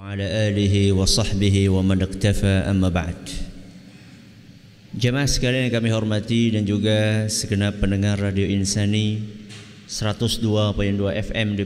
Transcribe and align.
وعلى 0.00 0.28
آله 0.52 0.92
وصحبه 0.92 1.56
ومن 1.72 1.98
اقتفى 2.04 2.54
أما 2.68 2.88
بعد 2.92 3.20
Jemaah 4.96 5.24
sekalian 5.28 5.68
yang 5.68 5.76
kami 5.76 5.88
hormati 5.92 6.52
dan 6.52 6.68
juga 6.68 7.28
segenap 7.32 7.80
pendengar 7.80 8.16
Radio 8.16 8.44
Insani 8.48 9.20
102.2 9.88 11.00
FM 11.00 11.48
di 11.56 11.64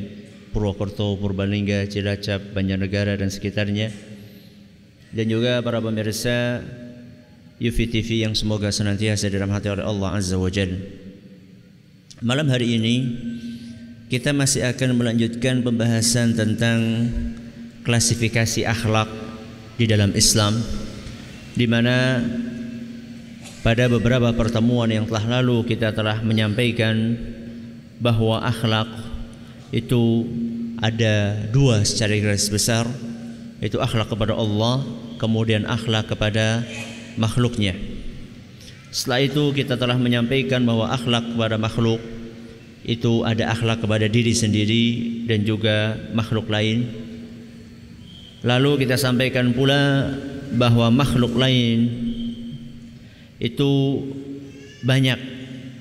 Purwokerto, 0.50 1.14
Purbalingga, 1.14 1.86
Cilacap, 1.90 2.54
Banjarnegara 2.54 3.18
dan 3.18 3.30
sekitarnya 3.30 3.90
dan 5.10 5.26
juga 5.26 5.58
para 5.62 5.82
pemirsa 5.82 6.62
Yufi 7.58 7.86
TV 7.90 8.26
yang 8.26 8.38
semoga 8.38 8.70
senantiasa 8.70 9.26
dirahmati 9.26 9.74
oleh 9.74 9.86
Allah 9.86 10.10
Azza 10.14 10.38
wa 10.38 10.50
Jalla. 10.50 10.78
Malam 12.22 12.46
hari 12.46 12.78
ini 12.78 12.94
kita 14.06 14.30
masih 14.34 14.70
akan 14.70 14.98
melanjutkan 14.98 15.62
pembahasan 15.66 16.34
tentang 16.34 16.78
klasifikasi 17.85 18.65
akhlak 18.65 19.07
di 19.77 19.85
dalam 19.85 20.11
Islam 20.17 20.57
di 21.55 21.69
mana 21.69 22.19
pada 23.63 23.87
beberapa 23.87 24.29
pertemuan 24.35 24.91
yang 24.91 25.07
telah 25.09 25.39
lalu 25.39 25.65
kita 25.65 25.95
telah 25.95 26.21
menyampaikan 26.21 27.17
bahwa 27.97 28.43
akhlak 28.43 28.85
itu 29.73 30.27
ada 30.83 31.47
dua 31.49 31.81
secara 31.81 32.13
garis 32.19 32.51
besar. 32.51 32.85
Itu 33.63 33.81
akhlak 33.81 34.11
kepada 34.11 34.35
Allah 34.35 34.83
kemudian 35.17 35.65
akhlak 35.65 36.11
kepada 36.11 36.61
makhluknya. 37.17 37.73
Setelah 38.91 39.25
itu 39.25 39.43
kita 39.55 39.79
telah 39.79 39.97
menyampaikan 39.97 40.61
bahwa 40.63 40.91
akhlak 40.91 41.25
kepada 41.33 41.55
makhluk 41.57 41.99
itu 42.85 43.25
ada 43.25 43.49
akhlak 43.49 43.81
kepada 43.81 44.05
diri 44.05 44.31
sendiri 44.37 44.85
dan 45.25 45.41
juga 45.41 45.97
makhluk 46.13 46.45
lain 46.47 47.04
lalu 48.45 48.85
kita 48.85 48.95
sampaikan 48.95 49.51
pula 49.57 50.13
bahwa 50.53 50.93
makhluk 50.93 51.33
lain 51.33 51.89
itu 53.41 54.05
banyak 54.85 55.17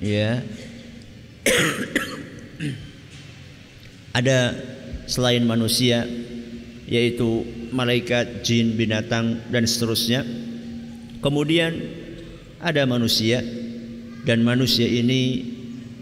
ya 0.00 0.40
ada 4.18 4.56
selain 5.04 5.44
manusia 5.44 6.08
yaitu 6.84 7.44
malaikat, 7.72 8.44
jin, 8.44 8.76
binatang 8.76 9.40
dan 9.48 9.64
seterusnya. 9.64 10.22
Kemudian 11.24 11.80
ada 12.60 12.84
manusia 12.84 13.40
dan 14.22 14.44
manusia 14.44 14.84
ini 14.84 15.52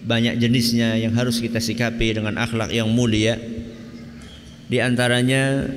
banyak 0.03 0.43
jenisnya 0.43 0.99
yang 0.99 1.15
harus 1.15 1.39
kita 1.39 1.63
sikapi 1.63 2.19
dengan 2.19 2.35
akhlak 2.37 2.75
yang 2.75 2.91
mulia. 2.91 3.39
Di 4.67 4.83
antaranya 4.83 5.71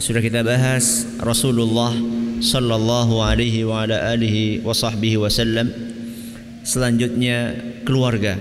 sudah 0.00 0.24
kita 0.24 0.40
bahas 0.40 1.04
Rasulullah 1.20 1.92
sallallahu 2.40 3.20
alaihi 3.20 3.68
wa 3.68 3.84
ala 3.84 4.16
alihi 4.16 4.64
wa 4.64 4.72
sahbihi 4.72 5.20
wasallam. 5.20 5.68
Selanjutnya 6.64 7.52
keluarga. 7.84 8.40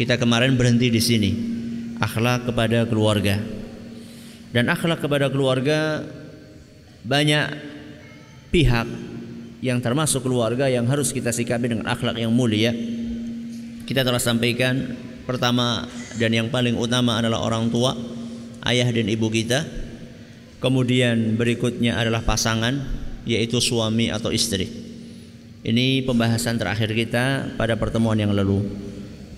Kita 0.00 0.16
kemarin 0.16 0.56
berhenti 0.56 0.88
di 0.88 0.96
sini. 1.04 1.30
Akhlak 2.00 2.48
kepada 2.48 2.88
keluarga. 2.88 3.36
Dan 4.56 4.72
akhlak 4.72 5.04
kepada 5.04 5.28
keluarga 5.28 6.00
banyak 7.04 7.46
pihak 8.48 8.88
yang 9.60 9.84
termasuk 9.84 10.24
keluarga 10.24 10.64
yang 10.72 10.88
harus 10.88 11.12
kita 11.12 11.28
sikapi 11.28 11.76
dengan 11.76 11.92
akhlak 11.92 12.16
yang 12.16 12.32
mulia. 12.32 12.72
Kita 13.84 14.00
telah 14.00 14.20
sampaikan 14.20 14.96
pertama 15.28 15.84
dan 16.16 16.32
yang 16.32 16.48
paling 16.48 16.72
utama 16.72 17.20
adalah 17.20 17.44
orang 17.44 17.68
tua, 17.68 17.92
ayah 18.64 18.88
dan 18.88 19.12
ibu 19.12 19.28
kita. 19.28 19.89
Kemudian 20.60 21.40
berikutnya 21.40 21.96
adalah 21.96 22.20
pasangan, 22.20 22.76
yaitu 23.24 23.56
suami 23.64 24.12
atau 24.12 24.28
istri. 24.28 24.68
Ini 25.64 26.04
pembahasan 26.04 26.60
terakhir 26.60 26.92
kita 26.92 27.56
pada 27.56 27.80
pertemuan 27.80 28.16
yang 28.16 28.32
lalu. 28.32 28.64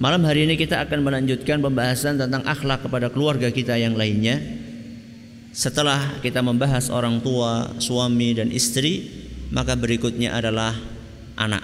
Malam 0.03 0.27
hari 0.27 0.51
ini 0.51 0.59
kita 0.59 0.83
akan 0.83 0.99
melanjutkan 1.07 1.63
pembahasan 1.63 2.19
tentang 2.19 2.43
akhlak 2.43 2.83
kepada 2.83 3.07
keluarga 3.07 3.55
kita 3.55 3.79
yang 3.79 3.95
lainnya. 3.95 4.39
Setelah 5.55 6.19
kita 6.19 6.43
membahas 6.43 6.91
orang 6.91 7.23
tua, 7.23 7.79
suami 7.79 8.35
dan 8.35 8.51
istri, 8.51 9.07
maka 9.55 9.79
berikutnya 9.79 10.35
adalah 10.35 10.75
anak. 11.39 11.63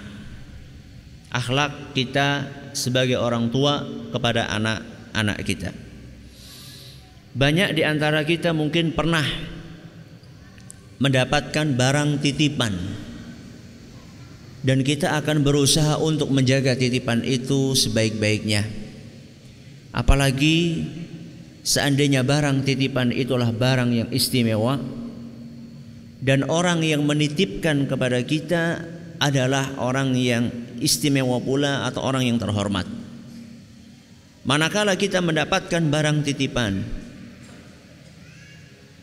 Akhlak 1.35 1.91
kita 1.91 2.47
sebagai 2.71 3.19
orang 3.19 3.51
tua 3.51 3.83
kepada 4.13 4.47
anak-anak 4.55 5.37
kita. 5.43 5.88
Banyak 7.39 7.71
di 7.71 7.87
antara 7.87 8.27
kita 8.27 8.51
mungkin 8.51 8.91
pernah 8.91 9.23
mendapatkan 10.99 11.71
barang 11.71 12.19
titipan 12.19 12.75
dan 14.59 14.83
kita 14.83 15.15
akan 15.23 15.47
berusaha 15.47 15.95
untuk 16.03 16.35
menjaga 16.35 16.75
titipan 16.75 17.23
itu 17.23 17.79
sebaik-baiknya. 17.79 18.67
Apalagi 19.95 20.83
seandainya 21.63 22.27
barang 22.27 22.67
titipan 22.67 23.15
itulah 23.15 23.55
barang 23.55 23.95
yang 23.95 24.09
istimewa 24.11 24.75
dan 26.19 26.43
orang 26.51 26.83
yang 26.83 27.07
menitipkan 27.07 27.87
kepada 27.87 28.19
kita 28.27 28.83
adalah 29.23 29.79
orang 29.79 30.11
yang 30.11 30.51
istimewa 30.83 31.39
pula 31.39 31.87
atau 31.87 32.03
orang 32.03 32.27
yang 32.27 32.35
terhormat. 32.35 32.83
Manakala 34.43 34.99
kita 34.99 35.23
mendapatkan 35.23 35.87
barang 35.87 36.27
titipan 36.27 36.98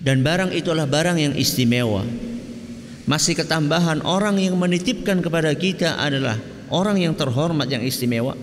dan 0.00 0.20
barang 0.20 0.52
itulah 0.52 0.84
barang 0.84 1.16
yang 1.16 1.34
istimewa. 1.34 2.04
Masih 3.06 3.38
ketambahan 3.38 4.02
orang 4.02 4.42
yang 4.42 4.58
menitipkan 4.58 5.22
kepada 5.22 5.54
kita 5.54 5.94
adalah 5.96 6.36
orang 6.74 6.98
yang 6.98 7.14
terhormat 7.14 7.70
yang 7.70 7.82
istimewa. 7.86 8.34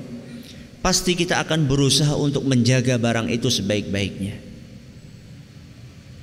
Pasti 0.79 1.15
kita 1.15 1.39
akan 1.43 1.67
berusaha 1.67 2.15
untuk 2.15 2.43
menjaga 2.47 2.99
barang 2.99 3.31
itu 3.31 3.47
sebaik-baiknya. 3.47 4.35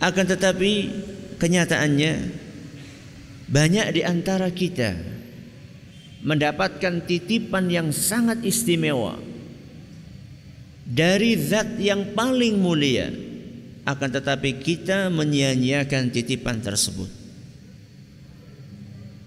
Akan 0.00 0.24
tetapi 0.24 0.72
kenyataannya 1.36 2.12
banyak 3.48 3.86
di 3.92 4.02
antara 4.04 4.48
kita 4.48 4.96
mendapatkan 6.20 7.04
titipan 7.04 7.68
yang 7.72 7.88
sangat 7.92 8.44
istimewa 8.44 9.16
dari 10.84 11.36
zat 11.36 11.80
yang 11.80 12.12
paling 12.12 12.60
mulia 12.60 13.29
akan 13.84 14.08
tetapi 14.12 14.60
kita 14.60 15.08
menyia-nyiakan 15.08 16.12
titipan 16.12 16.60
tersebut. 16.60 17.08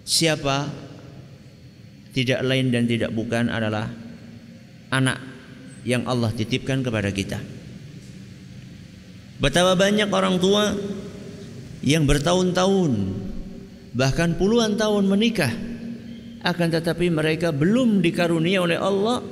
Siapa? 0.03 0.69
Tidak 2.13 2.39
lain 2.45 2.69
dan 2.69 2.85
tidak 2.85 3.09
bukan 3.09 3.49
adalah 3.49 3.89
anak 4.93 5.17
yang 5.81 6.05
Allah 6.05 6.29
titipkan 6.29 6.85
kepada 6.85 7.09
kita. 7.09 7.41
Betapa 9.41 9.73
banyak 9.73 10.07
orang 10.13 10.37
tua 10.37 10.71
yang 11.81 12.05
bertahun-tahun 12.05 12.91
bahkan 13.97 14.37
puluhan 14.37 14.77
tahun 14.77 15.09
menikah 15.09 15.51
akan 16.43 16.67
tetapi 16.69 17.09
mereka 17.09 17.49
belum 17.49 18.03
dikarunia 18.03 18.61
oleh 18.61 18.77
Allah 18.77 19.23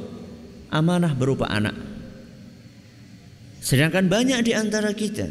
amanah 0.72 1.14
berupa 1.14 1.46
anak. 1.52 1.91
Sedangkan 3.62 4.10
banyak 4.10 4.42
di 4.42 4.58
antara 4.58 4.90
kita 4.92 5.30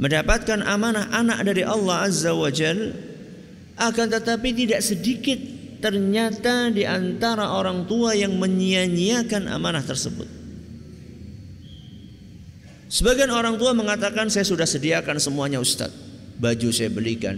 mendapatkan 0.00 0.64
amanah 0.64 1.12
anak 1.12 1.44
dari 1.44 1.60
Allah 1.60 2.08
Azza 2.08 2.32
wa 2.32 2.48
Jal 2.48 2.96
akan 3.76 4.06
tetapi 4.08 4.56
tidak 4.56 4.80
sedikit 4.80 5.36
ternyata 5.84 6.72
di 6.72 6.88
antara 6.88 7.52
orang 7.52 7.84
tua 7.84 8.16
yang 8.16 8.32
menyia-nyiakan 8.40 9.52
amanah 9.52 9.84
tersebut. 9.84 10.28
Sebagian 12.88 13.30
orang 13.30 13.60
tua 13.60 13.76
mengatakan 13.76 14.32
saya 14.32 14.48
sudah 14.48 14.66
sediakan 14.66 15.20
semuanya 15.20 15.60
Ustaz. 15.60 15.92
Baju 16.40 16.68
saya 16.72 16.88
belikan. 16.88 17.36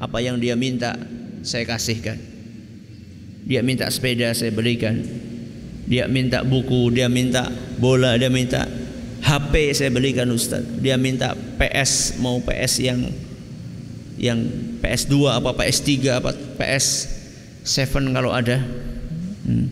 Apa 0.00 0.24
yang 0.24 0.40
dia 0.40 0.56
minta 0.56 0.96
saya 1.44 1.68
kasihkan. 1.68 2.16
Dia 3.44 3.60
minta 3.60 3.86
sepeda 3.92 4.32
saya 4.32 4.50
belikan. 4.50 4.98
Dia 5.84 6.08
minta 6.08 6.40
buku, 6.40 6.88
dia 6.90 7.12
minta 7.12 7.52
bola, 7.76 8.16
dia 8.16 8.32
minta 8.32 8.64
HP 9.24 9.72
saya 9.72 9.88
belikan 9.88 10.28
Ustaz. 10.28 10.60
Dia 10.84 11.00
minta 11.00 11.32
PS 11.56 12.20
mau 12.20 12.44
PS 12.44 12.84
yang 12.84 13.08
yang 14.20 14.38
PS2 14.84 15.16
apa 15.32 15.50
PS3 15.56 15.90
apa 16.20 16.30
PS7 16.60 18.12
kalau 18.12 18.30
ada. 18.36 18.60
Hmm. 19.48 19.66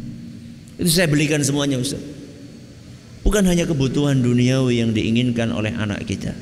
Itu 0.81 0.89
saya 0.89 1.07
belikan 1.07 1.45
semuanya 1.45 1.77
Ustaz. 1.77 2.01
Bukan 3.23 3.45
hanya 3.47 3.69
kebutuhan 3.69 4.19
duniawi 4.19 4.83
yang 4.83 4.91
diinginkan 4.91 5.53
oleh 5.53 5.71
anak 5.77 6.03
kita. 6.09 6.35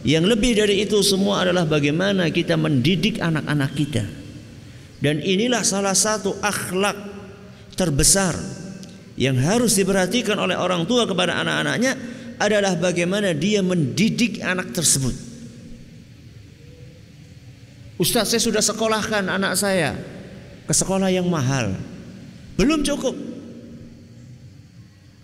Yang 0.00 0.24
lebih 0.32 0.56
dari 0.56 0.80
itu 0.80 0.96
semua 1.04 1.44
adalah 1.44 1.68
bagaimana 1.68 2.32
kita 2.32 2.56
mendidik 2.56 3.20
anak-anak 3.20 3.70
kita. 3.76 4.04
Dan 5.02 5.20
inilah 5.20 5.60
salah 5.60 5.92
satu 5.92 6.38
akhlak 6.40 6.96
terbesar 7.76 8.59
yang 9.20 9.36
harus 9.36 9.76
diperhatikan 9.76 10.40
oleh 10.40 10.56
orang 10.56 10.88
tua 10.88 11.04
kepada 11.04 11.36
anak-anaknya 11.44 11.92
adalah 12.40 12.72
bagaimana 12.80 13.36
dia 13.36 13.60
mendidik 13.60 14.40
anak 14.40 14.72
tersebut. 14.72 15.12
Ustaz 18.00 18.32
saya 18.32 18.40
sudah 18.40 18.64
sekolahkan 18.64 19.28
anak 19.28 19.60
saya 19.60 19.92
ke 20.64 20.72
sekolah 20.72 21.12
yang 21.12 21.28
mahal. 21.28 21.76
Belum 22.56 22.80
cukup. 22.80 23.12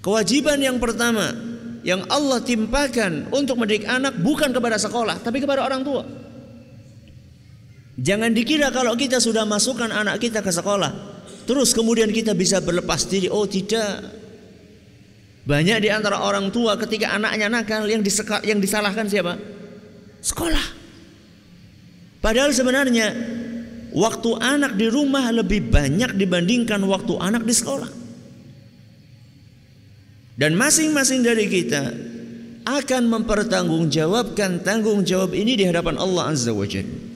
Kewajiban 0.05 0.61
yang 0.61 0.77
pertama 0.77 1.33
yang 1.81 2.05
Allah 2.13 2.45
timpakan 2.45 3.33
untuk 3.33 3.57
mendidik 3.57 3.89
anak 3.89 4.13
bukan 4.21 4.53
kepada 4.53 4.77
sekolah 4.77 5.25
tapi 5.25 5.41
kepada 5.41 5.65
orang 5.65 5.81
tua. 5.81 6.05
Jangan 7.97 8.29
dikira 8.37 8.69
kalau 8.69 8.93
kita 8.93 9.25
sudah 9.25 9.49
masukkan 9.49 9.89
anak 9.89 10.21
kita 10.21 10.45
ke 10.45 10.53
sekolah, 10.53 11.16
terus 11.47 11.73
kemudian 11.73 12.11
kita 12.11 12.35
bisa 12.35 12.61
berlepas 12.61 13.07
diri. 13.09 13.31
Oh 13.31 13.47
tidak. 13.47 14.03
Banyak 15.47 15.79
di 15.79 15.89
antara 15.95 16.19
orang 16.27 16.51
tua 16.51 16.75
ketika 16.75 17.15
anaknya 17.15 17.47
nakal 17.47 17.87
yang 17.87 18.03
yang 18.43 18.59
disalahkan 18.59 19.07
siapa? 19.07 19.39
Sekolah. 20.19 20.67
Padahal 22.19 22.51
sebenarnya 22.51 23.15
waktu 23.95 24.31
anak 24.43 24.75
di 24.75 24.91
rumah 24.91 25.31
lebih 25.31 25.71
banyak 25.71 26.19
dibandingkan 26.19 26.83
waktu 26.83 27.15
anak 27.23 27.47
di 27.47 27.55
sekolah. 27.55 27.91
Dan 30.37 30.59
masing-masing 30.59 31.25
dari 31.25 31.47
kita 31.49 31.95
akan 32.67 33.03
mempertanggungjawabkan 33.09 34.67
tanggung 34.67 35.07
jawab 35.07 35.33
ini 35.33 35.55
di 35.55 35.65
hadapan 35.65 35.97
Allah 35.97 36.35
Azza 36.35 36.51
wa 36.51 36.67
Jalla. 36.67 37.16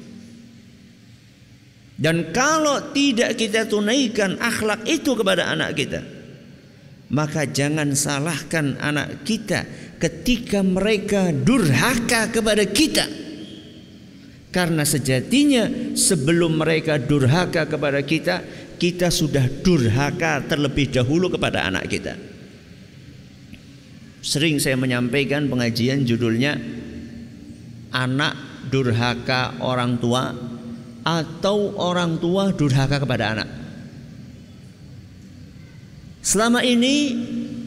Dan 2.00 2.32
kalau 2.32 2.96
tidak 2.96 3.36
kita 3.36 3.68
tunaikan 3.68 4.40
akhlak 4.40 4.88
itu 4.88 5.12
kepada 5.12 5.52
anak 5.52 5.76
kita, 5.76 6.00
maka 7.12 7.44
jangan 7.44 7.92
salahkan 7.92 8.80
anak 8.80 9.20
kita 9.28 9.68
ketika 10.00 10.64
mereka 10.64 11.28
durhaka 11.28 12.32
kepada 12.32 12.64
kita. 12.64 13.04
Karena 14.48 14.82
sejatinya 14.82 15.92
sebelum 15.92 16.56
mereka 16.56 16.96
durhaka 16.96 17.68
kepada 17.68 18.00
kita, 18.00 18.42
kita 18.80 19.12
sudah 19.12 19.44
durhaka 19.60 20.40
terlebih 20.48 20.88
dahulu 20.88 21.28
kepada 21.28 21.68
anak 21.68 21.84
kita. 21.84 22.16
Sering 24.24 24.56
saya 24.56 24.80
menyampaikan 24.80 25.52
pengajian 25.52 26.08
judulnya 26.08 26.56
anak 27.92 28.64
durhaka 28.72 29.60
orang 29.60 30.00
tua 30.00 30.49
atau 31.04 31.76
orang 31.80 32.20
tua 32.20 32.52
durhaka 32.52 33.00
kepada 33.00 33.36
anak. 33.36 33.48
Selama 36.20 36.60
ini 36.60 37.16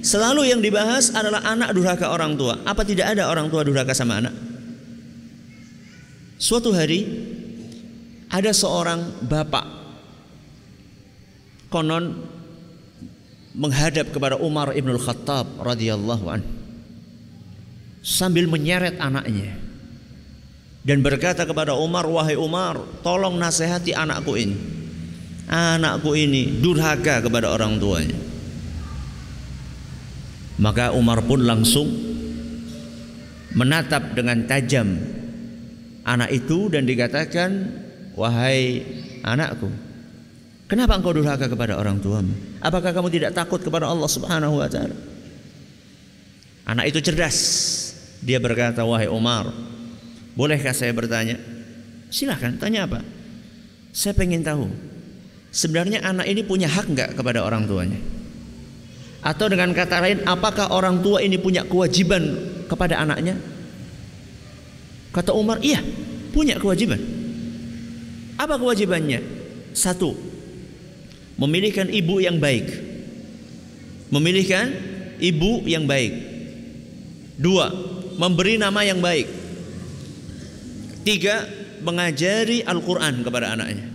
selalu 0.06 0.54
yang 0.54 0.62
dibahas 0.62 1.10
adalah 1.10 1.42
anak 1.42 1.74
durhaka 1.74 2.14
orang 2.14 2.38
tua. 2.38 2.62
Apa 2.62 2.86
tidak 2.86 3.18
ada 3.18 3.26
orang 3.30 3.50
tua 3.50 3.66
durhaka 3.66 3.98
sama 3.98 4.22
anak? 4.22 4.36
Suatu 6.38 6.76
hari 6.76 7.08
ada 8.30 8.52
seorang 8.54 9.26
bapak 9.26 9.66
konon 11.74 12.26
menghadap 13.54 14.14
kepada 14.14 14.38
Umar 14.38 14.74
ibn 14.78 14.94
Khattab 14.98 15.62
radhiyallahu 15.62 16.26
an 16.30 16.42
sambil 18.02 18.50
menyeret 18.50 18.98
anaknya 18.98 19.58
dan 20.84 21.00
berkata 21.00 21.48
kepada 21.48 21.72
Umar 21.80 22.04
wahai 22.12 22.36
Umar 22.36 22.76
tolong 23.00 23.40
nasihati 23.40 23.96
anakku 23.96 24.36
ini. 24.36 24.56
Anakku 25.48 26.12
ini 26.16 26.60
durhaka 26.60 27.24
kepada 27.24 27.52
orang 27.52 27.80
tuanya. 27.80 28.20
Maka 30.60 30.92
Umar 30.92 31.24
pun 31.24 31.44
langsung 31.44 31.88
menatap 33.56 34.12
dengan 34.16 34.44
tajam 34.44 35.00
anak 36.04 36.30
itu 36.36 36.68
dan 36.68 36.84
dikatakan 36.84 37.52
wahai 38.18 38.84
anakku 39.24 39.72
kenapa 40.68 41.00
engkau 41.00 41.16
durhaka 41.16 41.48
kepada 41.48 41.80
orang 41.80 42.02
tuamu? 42.04 42.34
Apakah 42.60 42.92
kamu 42.92 43.08
tidak 43.14 43.32
takut 43.32 43.64
kepada 43.64 43.88
Allah 43.88 44.10
Subhanahu 44.10 44.60
wa 44.60 44.68
taala? 44.68 44.96
Anak 46.64 46.92
itu 46.92 47.00
cerdas. 47.04 47.38
Dia 48.24 48.40
berkata 48.40 48.88
wahai 48.88 49.12
Umar 49.12 49.52
bolehkah 50.34 50.74
saya 50.74 50.94
bertanya 50.94 51.38
silahkan 52.10 52.54
tanya 52.58 52.86
apa 52.90 53.00
saya 53.94 54.14
pengen 54.18 54.42
tahu 54.42 54.70
sebenarnya 55.54 56.02
anak 56.02 56.26
ini 56.30 56.42
punya 56.42 56.70
hak 56.70 56.90
enggak 56.90 57.10
kepada 57.14 57.46
orang 57.46 57.66
tuanya 57.66 58.00
atau 59.24 59.48
dengan 59.48 59.72
kata 59.72 59.98
lain 60.04 60.20
apakah 60.28 60.74
orang 60.74 61.00
tua 61.00 61.24
ini 61.24 61.40
punya 61.40 61.64
kewajiban 61.64 62.24
kepada 62.68 63.00
anaknya 63.00 63.40
Kata 65.14 65.30
Umar, 65.38 65.62
iya, 65.62 65.78
punya 66.34 66.58
kewajiban. 66.58 66.98
Apa 68.34 68.58
kewajibannya? 68.58 69.22
Satu, 69.78 70.18
memilihkan 71.38 71.86
ibu 71.94 72.18
yang 72.18 72.42
baik. 72.42 72.66
Memilihkan 74.10 74.74
ibu 75.22 75.62
yang 75.70 75.86
baik. 75.86 76.14
Dua, 77.38 77.70
memberi 78.18 78.58
nama 78.58 78.82
yang 78.82 78.98
baik. 78.98 79.30
Tiga, 81.04 81.44
mengajari 81.84 82.64
Al-Quran 82.64 83.28
kepada 83.28 83.54
anaknya. 83.54 83.86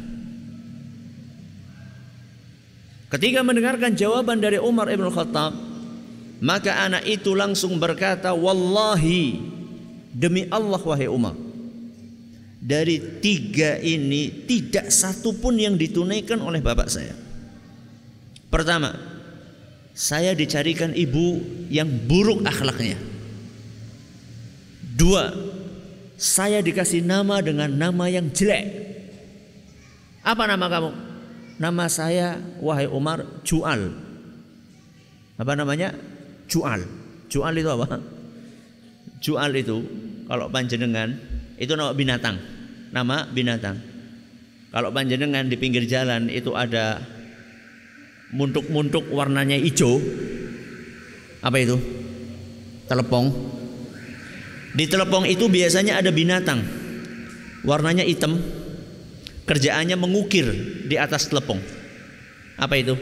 Ketika 3.09 3.41
mendengarkan 3.41 3.97
jawaban 3.97 4.45
dari 4.45 4.61
Umar 4.61 4.93
ibn 4.93 5.09
Khattab, 5.09 5.57
maka 6.45 6.85
anak 6.85 7.09
itu 7.09 7.33
langsung 7.33 7.81
berkata, 7.81 8.31
Wallahi 8.37 9.41
Demi 10.09 10.47
Allah 10.49 10.81
wahai 10.83 11.07
Umar 11.11 11.35
Dari 12.59 13.21
tiga 13.23 13.79
ini 13.79 14.47
Tidak 14.47 14.91
satu 14.91 15.37
pun 15.37 15.59
yang 15.59 15.75
ditunaikan 15.75 16.39
oleh 16.43 16.63
bapak 16.63 16.89
saya 16.91 17.15
Pertama 18.49 18.95
Saya 19.95 20.33
dicarikan 20.35 20.95
ibu 20.95 21.43
yang 21.71 21.87
buruk 21.87 22.43
akhlaknya 22.47 22.99
Dua 24.99 25.48
Saya 26.19 26.59
dikasih 26.59 27.07
nama 27.07 27.39
dengan 27.39 27.71
nama 27.71 28.11
yang 28.11 28.35
jelek 28.35 28.67
Apa 30.27 30.51
nama 30.51 30.67
kamu? 30.67 30.91
Nama 31.63 31.85
saya 31.87 32.43
wahai 32.59 32.91
Umar 32.91 33.23
Jual 33.47 33.95
Apa 35.39 35.55
namanya? 35.55 35.95
Jual 36.51 36.83
Jual 37.31 37.55
itu 37.55 37.71
apa? 37.71 38.03
Jual 39.23 39.51
itu 39.55 39.85
kalau 40.29 40.49
panjenengan 40.53 41.13
itu 41.59 41.73
nama 41.75 41.91
binatang. 41.93 42.37
Nama 42.95 43.27
binatang. 43.35 43.77
Kalau 44.71 44.95
panjenengan 44.95 45.51
di 45.51 45.57
pinggir 45.59 45.85
jalan 45.91 46.31
itu 46.31 46.55
ada 46.55 47.03
muntuk-muntuk 48.31 49.11
warnanya 49.11 49.59
hijau. 49.59 49.99
Apa 51.43 51.57
itu? 51.59 51.77
Telepong. 52.87 53.58
Di 54.79 54.87
telepong 54.87 55.27
itu 55.27 55.51
biasanya 55.51 55.99
ada 55.99 56.15
binatang. 56.15 56.63
Warnanya 57.67 58.07
hitam. 58.07 58.39
Kerjaannya 59.43 59.99
mengukir 59.99 60.47
di 60.87 60.95
atas 60.95 61.27
telepong. 61.27 61.59
Apa 62.55 62.79
itu? 62.79 62.95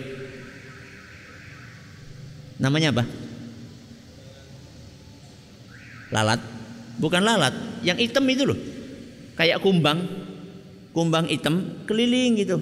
Namanya 2.56 2.96
apa? 2.96 3.04
Lalat? 6.16 6.40
Bukan 6.96 7.20
lalat, 7.20 7.52
yang 7.84 8.00
hitam 8.00 8.24
itu 8.24 8.48
loh. 8.48 8.56
Kayak 9.36 9.60
kumbang, 9.60 10.00
kumbang 10.96 11.28
hitam 11.28 11.84
keliling 11.84 12.40
gitu. 12.40 12.56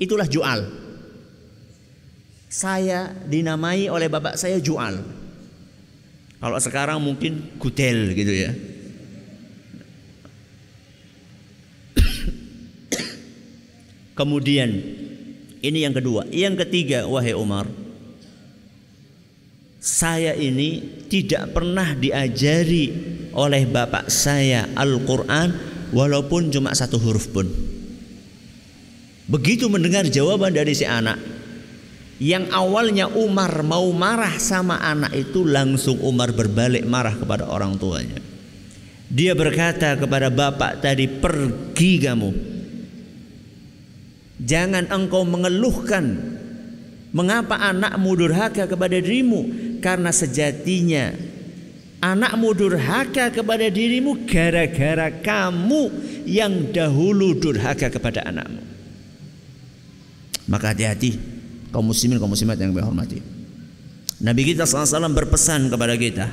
Itulah 0.00 0.24
jual. 0.24 0.64
Saya 2.48 3.12
dinamai 3.28 3.92
oleh 3.92 4.08
bapak 4.08 4.40
saya 4.40 4.56
jual. 4.56 5.23
Kalau 6.38 6.58
sekarang 6.60 7.02
mungkin 7.02 7.42
gudel 7.56 8.12
gitu 8.14 8.34
ya. 8.34 8.52
Kemudian 14.18 14.70
ini 15.64 15.78
yang 15.84 15.94
kedua, 15.96 16.28
yang 16.28 16.56
ketiga 16.60 17.08
wahai 17.08 17.32
Umar 17.32 17.64
saya 19.84 20.32
ini 20.32 20.80
tidak 21.12 21.52
pernah 21.52 21.92
diajari 21.92 22.88
oleh 23.36 23.68
bapak 23.68 24.08
saya 24.08 24.64
Al-Quran 24.72 25.52
walaupun 25.92 26.48
cuma 26.48 26.72
satu 26.72 26.96
huruf 26.96 27.28
pun. 27.28 27.44
Begitu 29.28 29.68
mendengar 29.68 30.08
jawaban 30.08 30.56
dari 30.56 30.72
si 30.72 30.88
anak, 30.88 31.20
yang 32.22 32.50
awalnya 32.54 33.10
Umar 33.10 33.62
mau 33.66 33.90
marah 33.90 34.38
sama 34.38 34.78
anak 34.78 35.14
itu 35.14 35.42
langsung 35.42 35.98
Umar 36.02 36.30
berbalik 36.30 36.86
marah 36.86 37.14
kepada 37.18 37.50
orang 37.50 37.74
tuanya. 37.78 38.22
Dia 39.10 39.34
berkata 39.34 39.94
kepada 39.98 40.30
bapak 40.30 40.82
tadi, 40.82 41.06
"Pergi 41.06 41.92
kamu. 42.02 42.30
Jangan 44.42 44.90
engkau 44.90 45.22
mengeluhkan 45.22 46.34
Mengapa 47.14 47.54
anakmu 47.62 48.18
durhaka 48.18 48.66
kepada 48.66 48.98
dirimu? 48.98 49.46
Karena 49.78 50.10
sejatinya 50.10 51.14
anakmu 52.02 52.50
durhaka 52.58 53.30
kepada 53.30 53.70
dirimu 53.70 54.26
gara-gara 54.26 55.14
kamu 55.22 55.94
yang 56.26 56.74
dahulu 56.74 57.38
durhaka 57.38 57.86
kepada 57.86 58.26
anakmu. 58.26 58.66
Maka 60.50 60.74
hati-hati 60.74 61.33
kaum 61.74 61.90
muslimin 61.90 62.22
kaum 62.22 62.30
muslimat 62.30 62.54
yang 62.54 62.70
berhormati. 62.70 63.18
Nabi 64.22 64.54
kita 64.54 64.62
SAW 64.62 65.10
berpesan 65.10 65.66
kepada 65.66 65.98
kita 65.98 66.30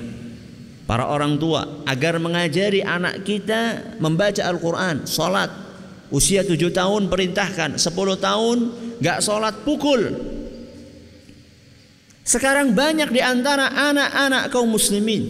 para 0.85 1.09
orang 1.09 1.41
tua 1.41 1.81
agar 1.89 2.21
mengajari 2.21 2.85
anak 2.85 3.25
kita 3.25 3.97
membaca 3.97 4.45
Al-Quran, 4.45 5.09
sholat. 5.09 5.49
Usia 6.13 6.45
tujuh 6.45 6.69
tahun 6.69 7.09
perintahkan, 7.09 7.81
sepuluh 7.81 8.19
tahun 8.19 8.69
gak 9.01 9.23
sholat 9.25 9.65
pukul. 9.65 10.13
Sekarang 12.21 12.77
banyak 12.77 13.09
di 13.09 13.23
antara 13.23 13.73
anak-anak 13.73 14.53
kaum 14.53 14.69
muslimin 14.69 15.25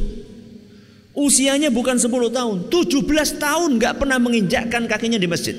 Usianya 1.11 1.67
bukan 1.67 1.99
10 1.99 2.07
tahun 2.31 2.71
17 2.71 3.03
tahun 3.35 3.69
gak 3.83 3.99
pernah 3.99 4.15
menginjakkan 4.15 4.87
kakinya 4.87 5.19
di 5.19 5.27
masjid 5.27 5.55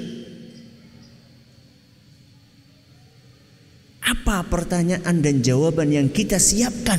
Apa 4.03 4.43
pertanyaan 4.43 5.23
dan 5.23 5.39
jawaban 5.41 5.95
yang 5.95 6.11
kita 6.11 6.43
siapkan 6.43 6.99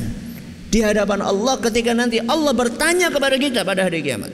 di 0.72 0.80
hadapan 0.80 1.20
Allah 1.20 1.60
ketika 1.60 1.92
nanti 1.92 2.18
Allah 2.18 2.50
bertanya 2.56 3.12
kepada 3.12 3.36
kita 3.36 3.60
pada 3.62 3.84
hari 3.84 4.00
kiamat. 4.00 4.32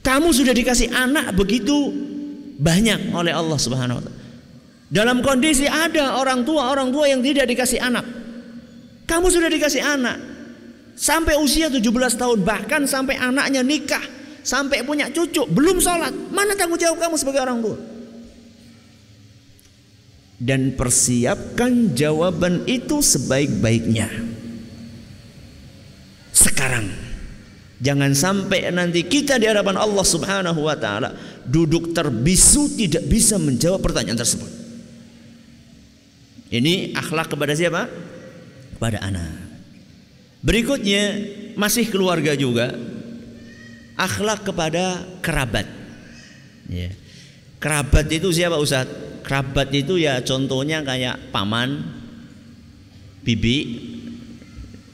Kamu 0.00 0.32
sudah 0.32 0.56
dikasih 0.56 0.90
anak 0.96 1.36
begitu 1.36 1.92
banyak 2.56 3.12
oleh 3.12 3.36
Allah 3.36 3.58
Subhanahu 3.60 4.00
wa 4.00 4.02
taala. 4.02 4.20
Dalam 4.86 5.18
kondisi 5.20 5.66
ada 5.68 6.16
orang 6.16 6.46
tua 6.46 6.72
orang 6.72 6.88
tua 6.88 7.10
yang 7.10 7.20
tidak 7.20 7.46
dikasih 7.52 7.82
anak. 7.82 8.06
Kamu 9.04 9.28
sudah 9.28 9.50
dikasih 9.52 9.82
anak 9.84 10.16
sampai 10.96 11.36
usia 11.36 11.68
17 11.68 11.84
tahun 12.16 12.40
bahkan 12.40 12.88
sampai 12.88 13.20
anaknya 13.20 13.60
nikah 13.60 14.00
sampai 14.40 14.80
punya 14.80 15.12
cucu 15.12 15.44
belum 15.44 15.76
sholat 15.76 16.14
mana 16.32 16.56
tanggung 16.56 16.80
jawab 16.80 16.96
kamu 16.96 17.20
sebagai 17.20 17.44
orang 17.44 17.60
tua 17.60 17.76
dan 20.36 20.76
persiapkan 20.76 21.96
jawaban 21.96 22.68
itu 22.68 23.00
sebaik-baiknya. 23.00 24.08
Sekarang 26.36 26.92
jangan 27.80 28.12
sampai 28.12 28.68
nanti 28.68 29.04
kita 29.04 29.40
di 29.40 29.48
hadapan 29.48 29.80
Allah 29.80 30.04
Subhanahu 30.04 30.60
wa 30.60 30.76
taala 30.76 31.16
duduk 31.48 31.96
terbisu 31.96 32.76
tidak 32.76 33.08
bisa 33.08 33.40
menjawab 33.40 33.80
pertanyaan 33.80 34.20
tersebut. 34.20 34.52
Ini 36.52 36.94
akhlak 36.94 37.32
kepada 37.32 37.56
siapa? 37.56 37.88
Kepada 38.76 39.02
anak. 39.02 39.34
Berikutnya 40.44 41.26
masih 41.58 41.88
keluarga 41.90 42.36
juga 42.38 42.76
akhlak 43.96 44.44
kepada 44.46 45.02
kerabat. 45.24 45.66
Ya. 46.68 46.92
Kerabat 47.58 48.06
itu 48.12 48.30
siapa 48.30 48.60
Ustadz? 48.60 49.15
Kerabat 49.26 49.74
itu 49.74 49.98
ya 49.98 50.22
contohnya 50.22 50.86
kayak 50.86 51.34
paman, 51.34 51.82
bibi, 53.26 53.58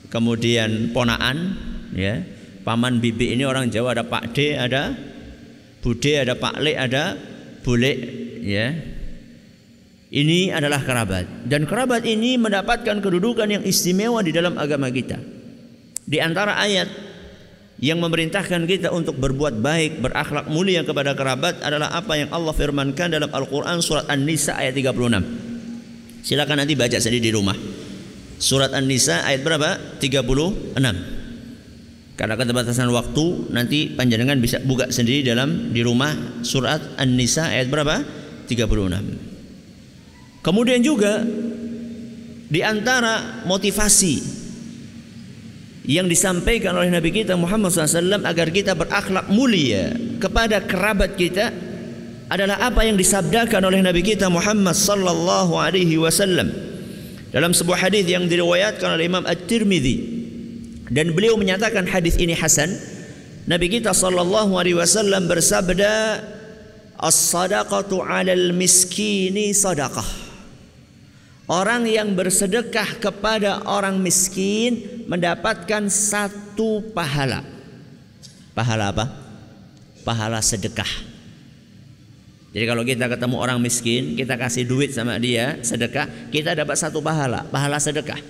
kemudian 0.09 0.91
ponaan, 0.97 1.61
ya. 1.93 2.25
Paman 2.65 3.03
bibi 3.03 3.37
ini 3.37 3.45
orang 3.45 3.69
Jawa 3.69 3.93
ada 3.93 4.09
Pak 4.09 4.33
D, 4.33 4.57
ada 4.57 4.97
Bude, 5.83 6.13
ada 6.15 6.39
Pak 6.39 6.63
Le, 6.63 6.73
ada 6.79 7.19
Bule, 7.61 7.93
ya. 8.41 8.73
Ini 10.13 10.53
adalah 10.53 10.85
kerabat 10.85 11.49
dan 11.49 11.65
kerabat 11.65 12.05
ini 12.05 12.37
mendapatkan 12.37 13.01
kedudukan 13.01 13.49
yang 13.49 13.65
istimewa 13.65 14.21
di 14.21 14.29
dalam 14.29 14.61
agama 14.61 14.93
kita. 14.93 15.17
Di 16.05 16.21
antara 16.21 16.61
ayat 16.61 17.12
yang 17.83 17.99
memerintahkan 17.99 18.63
kita 18.71 18.95
untuk 18.95 19.19
berbuat 19.19 19.59
baik, 19.59 19.99
berakhlak 19.99 20.47
mulia 20.47 20.87
kepada 20.87 21.19
kerabat 21.19 21.59
adalah 21.67 21.91
apa 21.91 22.15
yang 22.15 22.31
Allah 22.31 22.55
firmankan 22.55 23.11
dalam 23.11 23.27
Al-Qur'an 23.27 23.83
surat 23.83 24.07
An-Nisa 24.07 24.55
ayat 24.55 24.79
36. 24.79 26.23
Silakan 26.23 26.63
nanti 26.63 26.79
baca 26.79 26.95
sendiri 27.03 27.27
di 27.27 27.35
rumah. 27.35 27.59
Surat 28.39 28.71
An-Nisa 28.71 29.27
ayat 29.27 29.43
berapa? 29.43 29.99
36. 29.99 30.79
Karena 32.15 32.39
keterbatasan 32.39 32.87
waktu 32.95 33.51
nanti 33.51 33.91
panjenengan 33.99 34.39
bisa 34.39 34.63
buka 34.63 34.95
sendiri 34.95 35.27
dalam 35.27 35.75
di 35.75 35.83
rumah 35.83 36.15
surat 36.47 36.95
An-Nisa 37.03 37.51
ayat 37.51 37.67
berapa? 37.67 37.99
36. 38.47 40.39
Kemudian 40.39 40.87
juga 40.87 41.19
di 42.47 42.63
antara 42.63 43.43
motivasi 43.43 44.42
yang 45.83 46.07
disampaikan 46.07 46.79
oleh 46.79 46.95
Nabi 46.95 47.11
kita 47.11 47.35
Muhammad 47.35 47.75
SAW 47.75 48.23
agar 48.23 48.47
kita 48.55 48.79
berakhlak 48.79 49.27
mulia 49.27 49.91
kepada 50.23 50.63
kerabat 50.63 51.19
kita 51.19 51.51
adalah 52.31 52.63
apa 52.63 52.87
yang 52.87 52.95
disabdakan 52.95 53.67
oleh 53.67 53.83
Nabi 53.83 54.01
kita 54.07 54.31
Muhammad 54.31 54.79
sallallahu 54.79 55.59
alaihi 55.59 55.99
wasallam. 55.99 56.55
Dalam 57.35 57.51
sebuah 57.51 57.89
hadis 57.89 58.07
yang 58.07 58.31
diriwayatkan 58.31 58.95
oleh 58.95 59.09
Imam 59.09 59.25
At-Tirmidzi. 59.27 60.23
Dan 60.93 61.17
beliau 61.17 61.41
menyatakan 61.41 61.89
hadis 61.89 62.21
ini 62.21 62.37
hasan. 62.37 62.69
Nabi 63.49 63.73
kita 63.73 63.91
sallallahu 63.91 64.55
alaihi 64.55 64.79
wasallam 64.79 65.27
bersabda 65.27 66.23
as-sadaqatu 67.01 68.05
'alal 68.05 68.55
miskini 68.55 69.51
sadaqah 69.51 70.22
Orang 71.53 71.85
yang 71.85 72.17
bersedekah 72.17 72.97
kepada 72.97 73.61
orang 73.69 74.01
miskin 74.01 75.05
mendapatkan 75.05 75.85
satu 75.93 76.81
pahala. 76.97 77.45
Pahala 78.57 78.89
apa? 78.89 79.13
Pahala 80.01 80.41
sedekah. 80.41 80.89
Jadi 82.57 82.65
kalau 82.65 82.81
kita 82.89 83.05
ketemu 83.05 83.37
orang 83.37 83.61
miskin, 83.61 84.17
kita 84.17 84.41
kasih 84.41 84.65
duit 84.65 84.97
sama 84.97 85.21
dia, 85.21 85.61
sedekah, 85.61 86.33
kita 86.33 86.57
dapat 86.57 86.73
satu 86.73 87.05
pahala, 87.05 87.45
pahala 87.53 87.77
sedekah. 87.77 88.21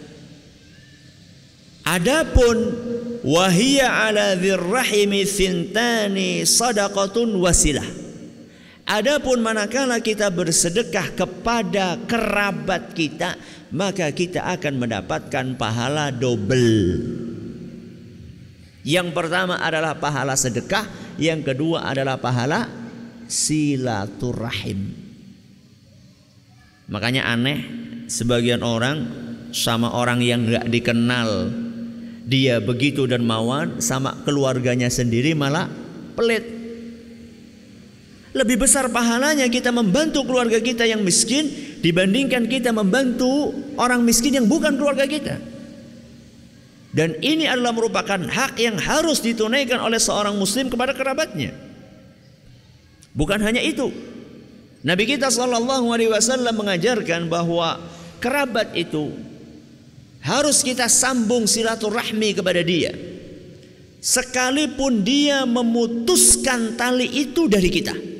Adapun 1.86 2.74
wahia 3.22 3.86
ala 4.02 4.34
dzirrahimi 4.34 5.22
thintani 5.30 6.42
sadaqatun 6.42 7.38
wasilah. 7.38 8.01
Adapun 8.82 9.40
manakala 9.40 10.02
kita 10.02 10.28
bersedekah 10.28 11.14
kepada 11.14 11.96
kerabat 12.04 12.92
kita, 12.92 13.38
maka 13.70 14.10
kita 14.10 14.42
akan 14.58 14.82
mendapatkan 14.82 15.54
pahala 15.54 16.10
double. 16.10 16.98
Yang 18.82 19.08
pertama 19.14 19.62
adalah 19.62 19.94
pahala 19.94 20.34
sedekah, 20.34 20.84
yang 21.14 21.46
kedua 21.46 21.86
adalah 21.86 22.18
pahala 22.18 22.66
silaturahim. 23.30 24.90
Makanya 26.90 27.30
aneh 27.30 27.62
sebagian 28.10 28.60
orang 28.66 29.06
sama 29.54 29.94
orang 29.94 30.20
yang 30.20 30.44
nggak 30.44 30.66
dikenal 30.68 31.48
dia 32.26 32.62
begitu 32.62 33.08
dan 33.08 33.26
mawan 33.26 33.82
sama 33.82 34.14
keluarganya 34.22 34.88
sendiri 34.88 35.34
malah 35.34 35.68
pelit 36.14 36.61
lebih 38.32 38.64
besar 38.64 38.88
pahalanya 38.88 39.44
kita 39.52 39.68
membantu 39.68 40.24
keluarga 40.24 40.56
kita 40.56 40.88
yang 40.88 41.04
miskin 41.04 41.52
dibandingkan 41.84 42.48
kita 42.48 42.72
membantu 42.72 43.52
orang 43.76 44.00
miskin 44.00 44.40
yang 44.40 44.48
bukan 44.48 44.72
keluarga 44.80 45.04
kita. 45.04 45.36
Dan 46.92 47.16
ini 47.24 47.48
adalah 47.48 47.72
merupakan 47.72 48.20
hak 48.20 48.60
yang 48.60 48.76
harus 48.76 49.24
ditunaikan 49.24 49.80
oleh 49.80 49.96
seorang 49.96 50.36
muslim 50.36 50.68
kepada 50.68 50.92
kerabatnya. 50.92 51.56
Bukan 53.12 53.40
hanya 53.40 53.60
itu. 53.64 53.88
Nabi 54.84 55.08
kita 55.08 55.28
wasallam 55.28 56.52
mengajarkan 56.52 57.28
bahwa 57.32 57.80
kerabat 58.20 58.76
itu 58.76 59.12
harus 60.20 60.60
kita 60.60 60.88
sambung 60.88 61.48
silaturahmi 61.48 62.36
kepada 62.36 62.60
dia. 62.60 62.92
Sekalipun 64.02 65.00
dia 65.00 65.48
memutuskan 65.48 66.76
tali 66.76 67.08
itu 67.08 67.46
dari 67.48 67.70
kita. 67.72 68.11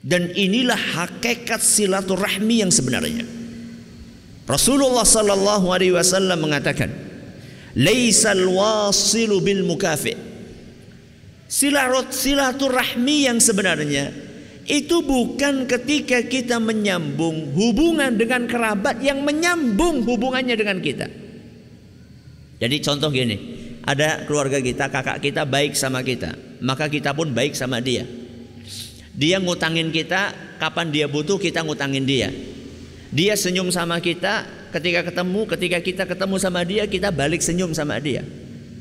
Dan 0.00 0.32
inilah 0.32 0.80
hakikat 0.80 1.60
silaturahmi 1.60 2.64
yang 2.64 2.72
sebenarnya. 2.72 3.28
Rasulullah 4.48 5.04
sallallahu 5.04 5.68
alaihi 5.70 5.92
wasallam 5.92 6.40
mengatakan, 6.40 6.88
"Laisal 7.76 8.48
wasilu 8.48 9.44
bil 9.44 9.62
mukafi." 9.62 10.16
Silaturahmi 11.50 13.28
yang 13.28 13.38
sebenarnya 13.42 14.30
itu 14.70 15.02
bukan 15.02 15.66
ketika 15.66 16.22
kita 16.22 16.62
menyambung 16.62 17.50
hubungan 17.58 18.14
dengan 18.14 18.46
kerabat 18.46 19.02
yang 19.02 19.26
menyambung 19.26 20.06
hubungannya 20.06 20.54
dengan 20.54 20.78
kita. 20.78 21.10
Jadi 22.62 22.76
contoh 22.78 23.10
gini, 23.10 23.36
ada 23.82 24.22
keluarga 24.30 24.62
kita, 24.62 24.86
kakak 24.86 25.18
kita 25.18 25.42
baik 25.42 25.74
sama 25.74 26.06
kita, 26.06 26.38
maka 26.62 26.86
kita 26.86 27.10
pun 27.10 27.34
baik 27.34 27.58
sama 27.58 27.82
dia. 27.82 28.06
Dia 29.20 29.36
ngutangin 29.36 29.92
kita, 29.92 30.32
kapan 30.56 30.88
dia 30.88 31.04
butuh 31.04 31.36
kita 31.36 31.60
ngutangin 31.60 32.08
dia. 32.08 32.32
Dia 33.12 33.36
senyum 33.36 33.68
sama 33.68 34.00
kita 34.00 34.48
ketika 34.72 35.12
ketemu, 35.12 35.44
ketika 35.44 35.78
kita 35.84 36.02
ketemu 36.08 36.36
sama 36.40 36.64
dia 36.64 36.88
kita 36.88 37.12
balik 37.12 37.44
senyum 37.44 37.76
sama 37.76 38.00
dia. 38.00 38.24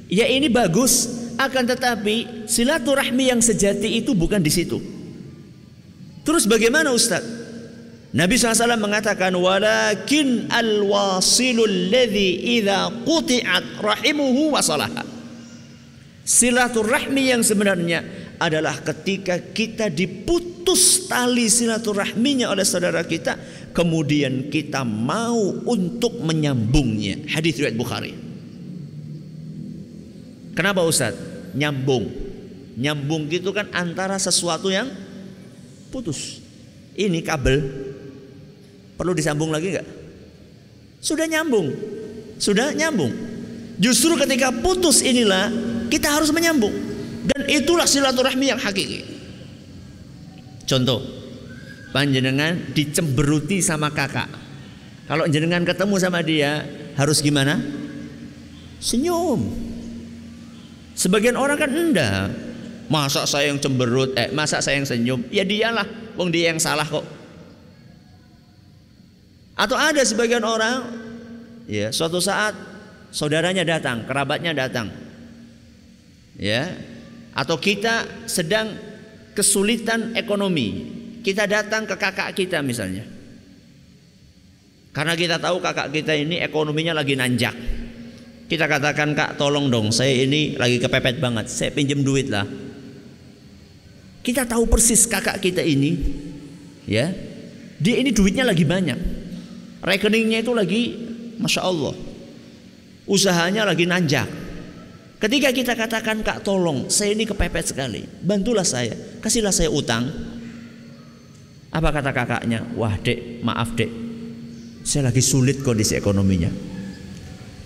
Ya 0.07 0.31
ini 0.31 0.47
bagus, 0.47 1.19
Akan 1.39 1.63
tetapi 1.63 2.43
silaturahmi 2.51 3.31
yang 3.31 3.39
sejati 3.39 4.03
itu 4.03 4.11
bukan 4.11 4.43
di 4.43 4.51
situ. 4.51 4.75
Terus 6.27 6.43
bagaimana 6.43 6.91
Ustaz? 6.91 7.23
Nabi 8.11 8.35
SAW 8.35 8.75
mengatakan 8.75 9.31
walakin 9.39 10.51
al-wasilul 10.51 11.95
idza 11.95 12.91
quti'at 13.07 13.79
rahimuhu 13.79 14.51
wasalaha. 14.51 15.07
Silaturahmi 16.27 17.31
yang 17.31 17.39
sebenarnya 17.39 18.03
adalah 18.39 18.79
ketika 18.79 19.35
kita 19.51 19.91
diputus 19.91 21.11
tali 21.11 21.51
silaturahminya 21.51 22.47
oleh 22.47 22.63
saudara 22.63 23.03
kita 23.03 23.35
kemudian 23.75 24.47
kita 24.47 24.87
mau 24.87 25.59
untuk 25.67 26.23
menyambungnya. 26.23 27.27
Hadis 27.27 27.59
riwayat 27.59 27.75
Bukhari. 27.75 28.15
Kenapa 30.55 30.87
Ustaz? 30.87 31.13
Nyambung. 31.51 32.07
Nyambung 32.79 33.27
gitu 33.27 33.51
kan 33.51 33.67
antara 33.75 34.15
sesuatu 34.15 34.71
yang 34.71 34.87
putus. 35.91 36.39
Ini 36.95 37.19
kabel 37.19 37.59
perlu 38.95 39.11
disambung 39.11 39.51
lagi 39.51 39.75
nggak? 39.75 39.87
Sudah 40.99 41.27
nyambung, 41.27 41.71
sudah 42.39 42.71
nyambung. 42.75 43.11
Justru 43.79 44.15
ketika 44.19 44.51
putus 44.51 44.99
inilah 44.99 45.47
kita 45.87 46.11
harus 46.11 46.31
menyambung 46.35 46.88
dan 47.29 47.41
itulah 47.45 47.85
silaturahmi 47.85 48.45
yang 48.49 48.59
hakiki. 48.59 49.05
Contoh, 50.65 51.01
panjenengan 51.93 52.73
dicemberuti 52.73 53.61
sama 53.61 53.93
kakak. 53.93 54.29
Kalau 55.09 55.25
jenengan 55.25 55.65
ketemu 55.65 55.95
sama 55.97 56.21
dia 56.21 56.61
harus 56.93 57.21
gimana? 57.21 57.57
Senyum. 58.77 59.41
Sebagian 60.93 61.33
orang 61.33 61.57
kan 61.57 61.71
enggak. 61.73 62.29
Masa 62.89 63.25
saya 63.29 63.53
yang 63.53 63.61
cemberut, 63.61 64.17
eh 64.17 64.33
masa 64.33 64.61
saya 64.65 64.81
yang 64.81 64.89
senyum? 64.89 65.21
Ya 65.29 65.45
dialah, 65.45 65.85
wong 66.17 66.33
dia 66.33 66.49
yang 66.53 66.61
salah 66.61 66.85
kok. 66.85 67.05
Atau 69.53 69.77
ada 69.77 70.01
sebagian 70.01 70.41
orang 70.41 70.87
ya 71.69 71.93
suatu 71.93 72.17
saat 72.17 72.55
saudaranya 73.13 73.65
datang, 73.65 74.05
kerabatnya 74.05 74.53
datang. 74.53 74.89
Ya. 76.39 76.71
Atau 77.33 77.61
kita 77.61 78.25
sedang 78.25 78.73
kesulitan 79.37 80.17
ekonomi. 80.17 80.97
Kita 81.19 81.45
datang 81.45 81.85
ke 81.85 81.95
kakak 81.99 82.35
kita 82.35 82.63
misalnya. 82.63 83.05
Karena 84.89 85.13
kita 85.13 85.37
tahu 85.37 85.61
kakak 85.61 85.93
kita 85.93 86.17
ini 86.17 86.41
ekonominya 86.41 86.97
lagi 86.97 87.13
nanjak. 87.13 87.55
Kita 88.49 88.65
katakan 88.65 89.13
kak 89.13 89.37
tolong 89.37 89.69
dong 89.69 89.93
saya 89.93 90.25
ini 90.25 90.57
lagi 90.57 90.81
kepepet 90.81 91.21
banget. 91.21 91.45
Saya 91.53 91.69
pinjam 91.69 92.01
duit 92.01 92.33
lah. 92.33 92.49
Kita 94.19 94.43
tahu 94.43 94.67
persis 94.67 95.07
kakak 95.07 95.39
kita 95.39 95.63
ini, 95.63 95.95
ya, 96.83 97.07
dia 97.79 97.95
ini 98.03 98.11
duitnya 98.11 98.43
lagi 98.43 98.67
banyak, 98.67 98.99
rekeningnya 99.79 100.43
itu 100.43 100.51
lagi, 100.51 100.81
masya 101.39 101.63
Allah, 101.63 101.95
usahanya 103.07 103.63
lagi 103.63 103.87
nanjak. 103.87 104.27
Ketika 105.19 105.51
kita 105.51 105.75
katakan 105.75 106.23
kak 106.23 106.47
tolong, 106.47 106.87
saya 106.87 107.11
ini 107.11 107.27
kepepet 107.27 107.75
sekali, 107.75 108.07
bantulah 108.23 108.63
saya, 108.63 108.95
kasihlah 109.19 109.51
saya 109.51 109.67
utang. 109.67 110.07
Apa 111.75 111.91
kata 111.91 112.15
kakaknya? 112.15 112.63
Wah 112.79 112.95
dek, 112.95 113.43
maaf 113.43 113.75
dek, 113.75 113.91
saya 114.87 115.11
lagi 115.11 115.19
sulit 115.19 115.59
kondisi 115.59 115.99
ekonominya. 115.99 116.47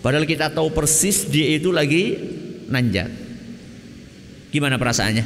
Padahal 0.02 0.26
kita 0.26 0.50
tahu 0.50 0.74
persis 0.74 1.30
dia 1.30 1.54
itu 1.54 1.70
lagi 1.70 2.18
nanjak. 2.74 3.08
Gimana 4.50 4.82
perasaannya? 4.82 5.26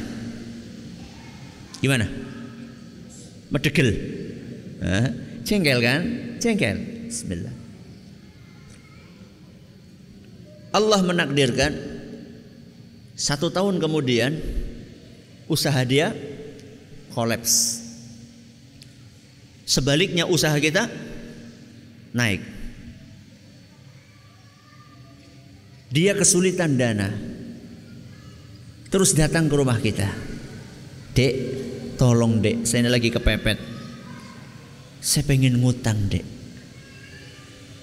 Gimana? 1.80 2.06
Medegel. 3.48 3.90
Cengkel 5.48 5.78
kan? 5.80 6.00
Cengkel. 6.38 7.08
Bismillah. 7.08 7.56
Allah 10.76 11.00
menakdirkan 11.00 11.97
satu 13.18 13.50
tahun 13.50 13.82
kemudian 13.82 14.38
usaha 15.50 15.82
dia 15.82 16.14
kolaps. 17.10 17.82
Sebaliknya 19.66 20.22
usaha 20.22 20.54
kita 20.54 20.86
naik. 22.14 22.40
Dia 25.90 26.14
kesulitan 26.14 26.78
dana. 26.78 27.10
Terus 28.88 29.12
datang 29.18 29.50
ke 29.50 29.54
rumah 29.58 29.82
kita. 29.82 30.08
Dek, 31.12 31.34
tolong 31.98 32.38
dek, 32.38 32.62
saya 32.64 32.86
ini 32.86 32.90
lagi 32.94 33.10
kepepet. 33.10 33.58
Saya 35.02 35.26
pengen 35.26 35.58
ngutang 35.58 36.06
dek. 36.06 36.24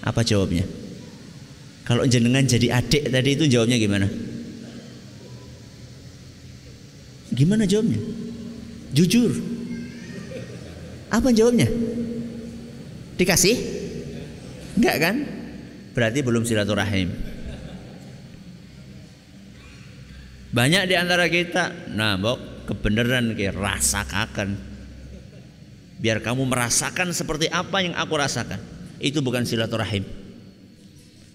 Apa 0.00 0.24
jawabnya? 0.24 0.64
Kalau 1.84 2.08
jenengan 2.08 2.42
jadi 2.42 2.80
adik 2.80 3.12
tadi 3.12 3.30
itu 3.36 3.44
jawabnya 3.46 3.78
gimana? 3.78 4.08
Gimana 7.36 7.68
jawabnya? 7.68 8.00
Jujur. 8.96 9.36
Apa 11.12 11.30
jawabnya? 11.36 11.68
Dikasih? 13.20 13.56
Enggak 14.80 14.96
kan? 14.98 15.16
Berarti 15.92 16.24
belum 16.24 16.48
silaturahim. 16.48 17.12
Banyak 20.56 20.88
di 20.88 20.94
antara 20.96 21.28
kita, 21.28 21.92
nah, 21.92 22.16
Bok, 22.16 22.64
kebenaran 22.66 23.36
ke 23.36 23.52
rasakan 23.52 24.56
biar 25.96 26.20
kamu 26.20 26.44
merasakan 26.44 27.14
seperti 27.16 27.48
apa 27.48 27.80
yang 27.80 27.96
aku 27.96 28.20
rasakan 28.20 28.60
itu 29.00 29.24
bukan 29.24 29.48
silaturahim 29.48 30.04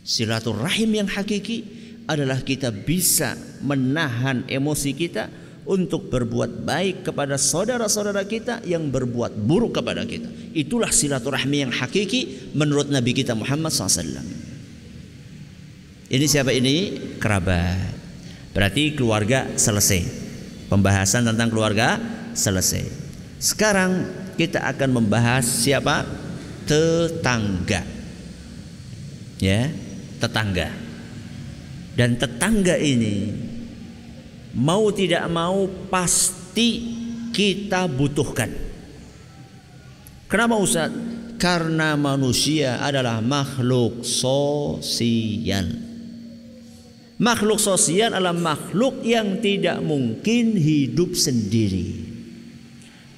silaturahim 0.06 0.90
yang 1.02 1.10
hakiki 1.10 1.66
adalah 2.06 2.42
kita 2.46 2.70
bisa 2.70 3.34
menahan 3.66 4.46
emosi 4.46 4.92
kita 4.94 5.34
untuk 5.66 6.10
berbuat 6.10 6.66
baik 6.66 7.06
kepada 7.06 7.38
saudara-saudara 7.38 8.26
kita 8.26 8.66
yang 8.66 8.90
berbuat 8.90 9.38
buruk 9.38 9.78
kepada 9.78 10.02
kita. 10.06 10.28
Itulah 10.58 10.90
silaturahmi 10.90 11.58
yang 11.68 11.72
hakiki 11.72 12.54
menurut 12.58 12.90
Nabi 12.90 13.14
kita 13.14 13.38
Muhammad 13.38 13.70
SAW. 13.70 14.26
Ini 16.12 16.26
siapa 16.28 16.52
ini? 16.52 16.98
Kerabat. 17.22 17.94
Berarti 18.52 18.98
keluarga 18.98 19.48
selesai. 19.56 20.04
Pembahasan 20.68 21.24
tentang 21.24 21.48
keluarga 21.48 21.96
selesai. 22.36 22.84
Sekarang 23.40 24.08
kita 24.36 24.60
akan 24.76 25.02
membahas 25.02 25.48
siapa? 25.48 26.04
Tetangga. 26.68 27.84
Ya, 29.40 29.72
tetangga. 30.20 30.70
Dan 31.96 32.20
tetangga 32.20 32.76
ini 32.76 33.51
mau 34.56 34.92
tidak 34.92 35.26
mau 35.32 35.68
pasti 35.88 37.00
kita 37.32 37.88
butuhkan. 37.88 38.52
Kenapa 40.28 40.56
Ustaz? 40.60 40.92
Karena 41.42 41.98
manusia 41.98 42.80
adalah 42.80 43.20
makhluk 43.20 44.06
sosial. 44.06 45.68
Makhluk 47.22 47.62
sosial 47.62 48.14
adalah 48.18 48.34
makhluk 48.34 49.02
yang 49.06 49.42
tidak 49.42 49.78
mungkin 49.82 50.58
hidup 50.58 51.14
sendiri. 51.14 52.10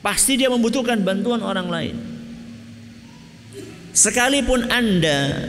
Pasti 0.04 0.36
dia 0.36 0.52
membutuhkan 0.52 1.00
bantuan 1.04 1.40
orang 1.40 1.68
lain. 1.72 1.96
Sekalipun 3.96 4.68
Anda 4.68 5.48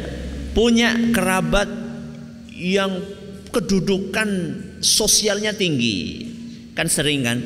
punya 0.55 0.95
kerabat 1.11 1.67
yang 2.55 3.03
kedudukan 3.51 4.31
sosialnya 4.85 5.57
tinggi, 5.57 6.29
kan 6.77 6.85
sering 6.85 7.25
kan 7.25 7.41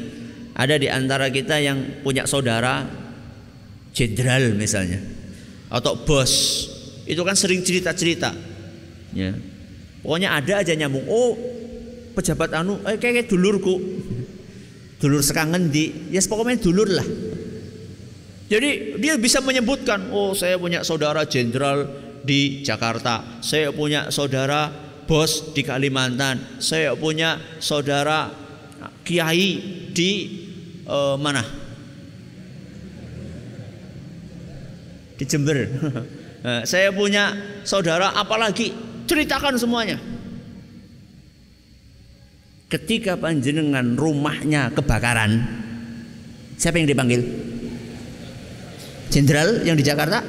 ada 0.58 0.74
di 0.74 0.90
antara 0.90 1.30
kita 1.30 1.62
yang 1.62 2.02
punya 2.02 2.26
saudara 2.26 2.82
jenderal 3.94 4.58
misalnya 4.58 4.98
atau 5.70 6.02
bos 6.02 6.66
itu 7.06 7.22
kan 7.22 7.38
sering 7.38 7.62
cerita-cerita 7.62 8.34
ya 9.14 9.30
Pokoknya 10.08 10.40
ada 10.40 10.62
aja 10.62 10.72
nyambung. 10.72 11.04
Oh, 11.10 11.34
pejabat 12.14 12.54
anu 12.54 12.78
eh 12.86 12.96
kayak, 12.96 13.26
kayak 13.26 13.26
dulurku. 13.28 13.76
Dulur 14.98 15.22
sekangen 15.22 15.70
di, 15.70 16.10
ya 16.10 16.18
pokoknya 16.24 16.58
dulur 16.58 16.88
lah. 16.90 17.06
Jadi 18.48 18.98
dia 18.98 19.14
bisa 19.20 19.38
menyebutkan, 19.44 20.10
oh 20.10 20.32
saya 20.34 20.56
punya 20.56 20.80
saudara 20.80 21.28
jenderal 21.28 21.86
di 22.24 22.64
Jakarta, 22.64 23.38
saya 23.44 23.68
punya 23.70 24.08
saudara 24.08 24.72
bos 25.08 25.56
di 25.56 25.64
Kalimantan, 25.64 26.60
saya 26.60 26.92
punya 26.92 27.40
saudara 27.64 28.28
kiai 29.08 29.56
di 29.96 30.10
uh, 30.84 31.16
mana? 31.16 31.40
Di 35.16 35.24
Jember. 35.24 35.58
Eh, 36.38 36.62
saya 36.62 36.94
punya 36.94 37.34
saudara 37.66 38.14
apalagi 38.14 38.70
Ceritakan 39.08 39.56
semuanya. 39.56 39.96
ketika 42.68 43.16
panjenengan 43.16 43.96
rumahnya 43.96 44.68
kebakaran, 44.76 45.42
siapa 46.60 46.76
yang 46.76 46.86
dipanggil? 46.86 47.24
Jenderal 49.08 49.64
yang 49.64 49.74
di 49.74 49.82
Jakarta? 49.82 50.20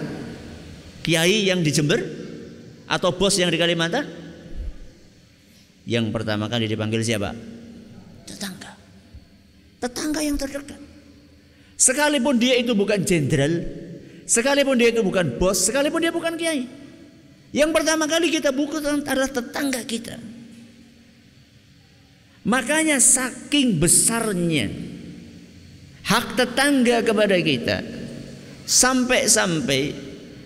Kiai 1.04 1.46
yang 1.46 1.60
di 1.60 1.70
Jember? 1.70 2.00
Atau 2.88 3.12
bos 3.14 3.36
yang 3.36 3.52
di 3.52 3.60
Kalimantan? 3.60 4.19
Yang 5.90 6.14
pertama 6.14 6.46
kali 6.46 6.70
dipanggil 6.70 7.02
siapa? 7.02 7.34
Tetangga. 8.30 8.78
Tetangga 9.82 10.22
yang 10.22 10.38
terdekat. 10.38 10.78
Sekalipun 11.74 12.38
dia 12.38 12.62
itu 12.62 12.78
bukan 12.78 13.02
jenderal, 13.02 13.66
sekalipun 14.30 14.78
dia 14.78 14.94
itu 14.94 15.02
bukan 15.02 15.42
bos, 15.42 15.66
sekalipun 15.66 15.98
dia 15.98 16.14
bukan 16.14 16.38
kiai. 16.38 16.70
Yang 17.50 17.72
pertama 17.74 18.06
kali 18.06 18.30
kita 18.30 18.54
buka 18.54 18.78
adalah 18.86 19.32
tetangga 19.34 19.82
kita. 19.82 20.22
Makanya 22.46 23.02
saking 23.02 23.82
besarnya 23.82 24.70
hak 26.06 26.38
tetangga 26.38 27.02
kepada 27.02 27.38
kita 27.42 27.82
sampai-sampai 28.70 29.98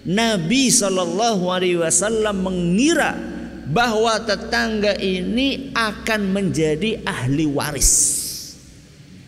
Nabi 0.08 0.72
Shallallahu 0.72 1.44
Alaihi 1.52 1.80
Wasallam 1.84 2.44
mengira 2.44 3.33
bahwa 3.74 4.14
tetangga 4.22 4.94
ini 5.02 5.74
akan 5.74 6.30
menjadi 6.30 7.02
ahli 7.02 7.50
waris. 7.50 7.92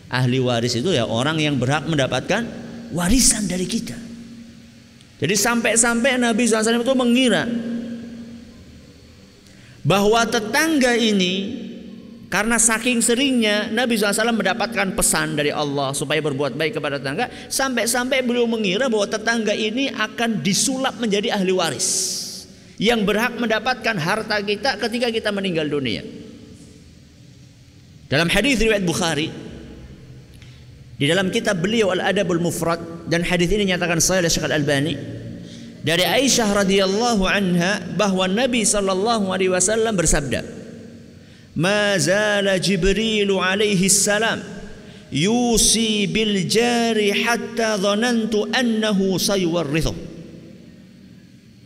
Ahli 0.06 0.38
waris 0.38 0.78
itu 0.78 0.94
ya 0.94 1.02
orang 1.02 1.42
yang 1.42 1.58
berhak 1.58 1.82
mendapatkan 1.90 2.46
warisan 2.94 3.50
dari 3.50 3.66
kita. 3.66 3.98
Jadi 5.18 5.34
sampai-sampai 5.34 6.14
Nabi 6.22 6.46
SAW 6.46 6.78
itu 6.78 6.94
mengira 6.94 7.42
bahwa 9.82 10.22
tetangga 10.30 10.94
ini 10.94 11.66
karena 12.30 12.60
saking 12.60 13.02
seringnya 13.02 13.74
Nabi 13.74 13.98
SAW 13.98 14.30
mendapatkan 14.30 14.94
pesan 14.94 15.34
dari 15.34 15.50
Allah 15.50 15.90
supaya 15.90 16.22
berbuat 16.22 16.58
baik 16.58 16.76
kepada 16.78 16.98
tetangga 16.98 17.30
Sampai-sampai 17.48 18.20
beliau 18.22 18.50
mengira 18.50 18.90
bahwa 18.92 19.08
tetangga 19.08 19.56
ini 19.56 19.88
akan 19.90 20.44
disulap 20.44 21.00
menjadi 21.00 21.32
ahli 21.32 21.54
waris 21.54 22.25
yang 22.76 23.08
berhak 23.08 23.36
mendapatkan 23.40 23.96
harta 23.96 24.36
kita 24.44 24.76
ketika 24.76 25.08
kita 25.08 25.30
meninggal 25.32 25.64
dunia. 25.68 26.04
Dalam 28.06 28.30
hadis 28.30 28.60
riwayat 28.62 28.86
Bukhari 28.86 29.28
di 30.96 31.04
dalam 31.10 31.28
kitab 31.32 31.58
beliau 31.58 31.90
Al 31.90 32.14
Adabul 32.14 32.38
Mufrad 32.38 33.08
dan 33.10 33.26
hadis 33.26 33.50
ini 33.50 33.74
nyatakan 33.74 33.98
saya 33.98 34.24
oleh 34.24 34.32
Syekh 34.32 34.46
Al 34.46 34.54
Albani 34.62 34.94
dari 35.82 36.06
Aisyah 36.06 36.64
radhiyallahu 36.64 37.24
anha 37.26 37.82
bahwa 37.98 38.30
Nabi 38.30 38.62
sallallahu 38.62 39.32
alaihi 39.34 39.50
wasallam 39.50 39.98
bersabda 39.98 40.44
Mazala 41.56 42.60
Jibril 42.60 43.32
alaihi 43.40 43.90
salam 43.90 44.44
yusi 45.10 46.06
bil 46.06 46.46
jari 46.46 47.10
hatta 47.10 47.80
dhanantu 47.80 48.46
annahu 48.52 49.18
sayuwarrithuhu 49.18 50.15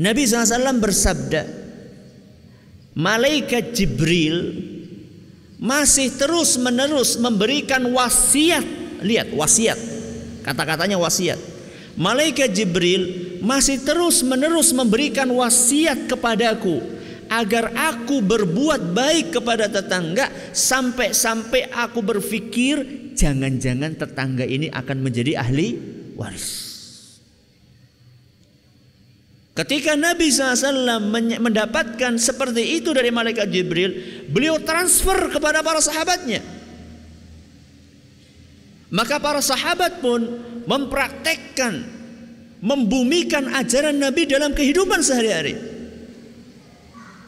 Nabi 0.01 0.25
SAW 0.25 0.81
bersabda 0.81 1.45
Malaikat 2.97 3.77
Jibril 3.77 4.57
Masih 5.61 6.09
terus 6.17 6.57
menerus 6.57 7.21
memberikan 7.21 7.85
wasiat. 7.93 8.65
Lihat 9.05 9.29
wasiat. 9.37 9.77
Kata-katanya 10.41 10.97
wasiat. 10.97 11.37
Malaikat 12.01 12.57
Jibril 12.57 13.37
masih 13.45 13.77
terus 13.85 14.25
menerus 14.25 14.73
memberikan 14.73 15.29
wasiat 15.29 16.09
kepadaku 16.09 16.81
agar 17.29 17.77
aku 17.77 18.25
berbuat 18.25 18.97
baik 18.97 19.37
kepada 19.37 19.69
tetangga 19.69 20.33
sampai-sampai 20.57 21.69
aku 21.69 22.01
berpikir 22.01 22.81
jangan-jangan 23.13 24.01
tetangga 24.01 24.49
ini 24.49 24.73
akan 24.73 24.99
menjadi 25.05 25.45
ahli 25.45 25.77
waris. 26.17 26.70
Ketika 29.61 29.93
Nabi 29.93 30.33
SAW 30.33 31.05
mendapatkan 31.37 32.17
seperti 32.17 32.81
itu 32.81 32.97
dari 32.97 33.13
malaikat 33.13 33.45
Jibril, 33.53 33.93
beliau 34.33 34.57
transfer 34.57 35.29
kepada 35.29 35.61
para 35.61 35.85
sahabatnya. 35.85 36.41
Maka 38.89 39.21
para 39.21 39.45
sahabat 39.45 40.01
pun 40.01 40.25
mempraktekkan, 40.65 41.85
membumikan 42.65 43.53
ajaran 43.53 44.01
Nabi 44.01 44.25
dalam 44.25 44.57
kehidupan 44.57 45.05
sehari-hari. 45.05 45.61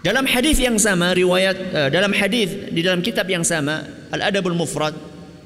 Dalam 0.01 0.25
hadis 0.25 0.57
yang 0.57 0.81
sama 0.81 1.13
riwayat 1.13 1.57
uh, 1.71 1.89
dalam 1.93 2.17
hadis 2.17 2.51
di 2.75 2.81
dalam 2.83 3.05
kitab 3.05 3.29
yang 3.29 3.47
sama 3.47 3.87
Al 4.11 4.35
Adabul 4.35 4.57
Mufrad 4.57 4.99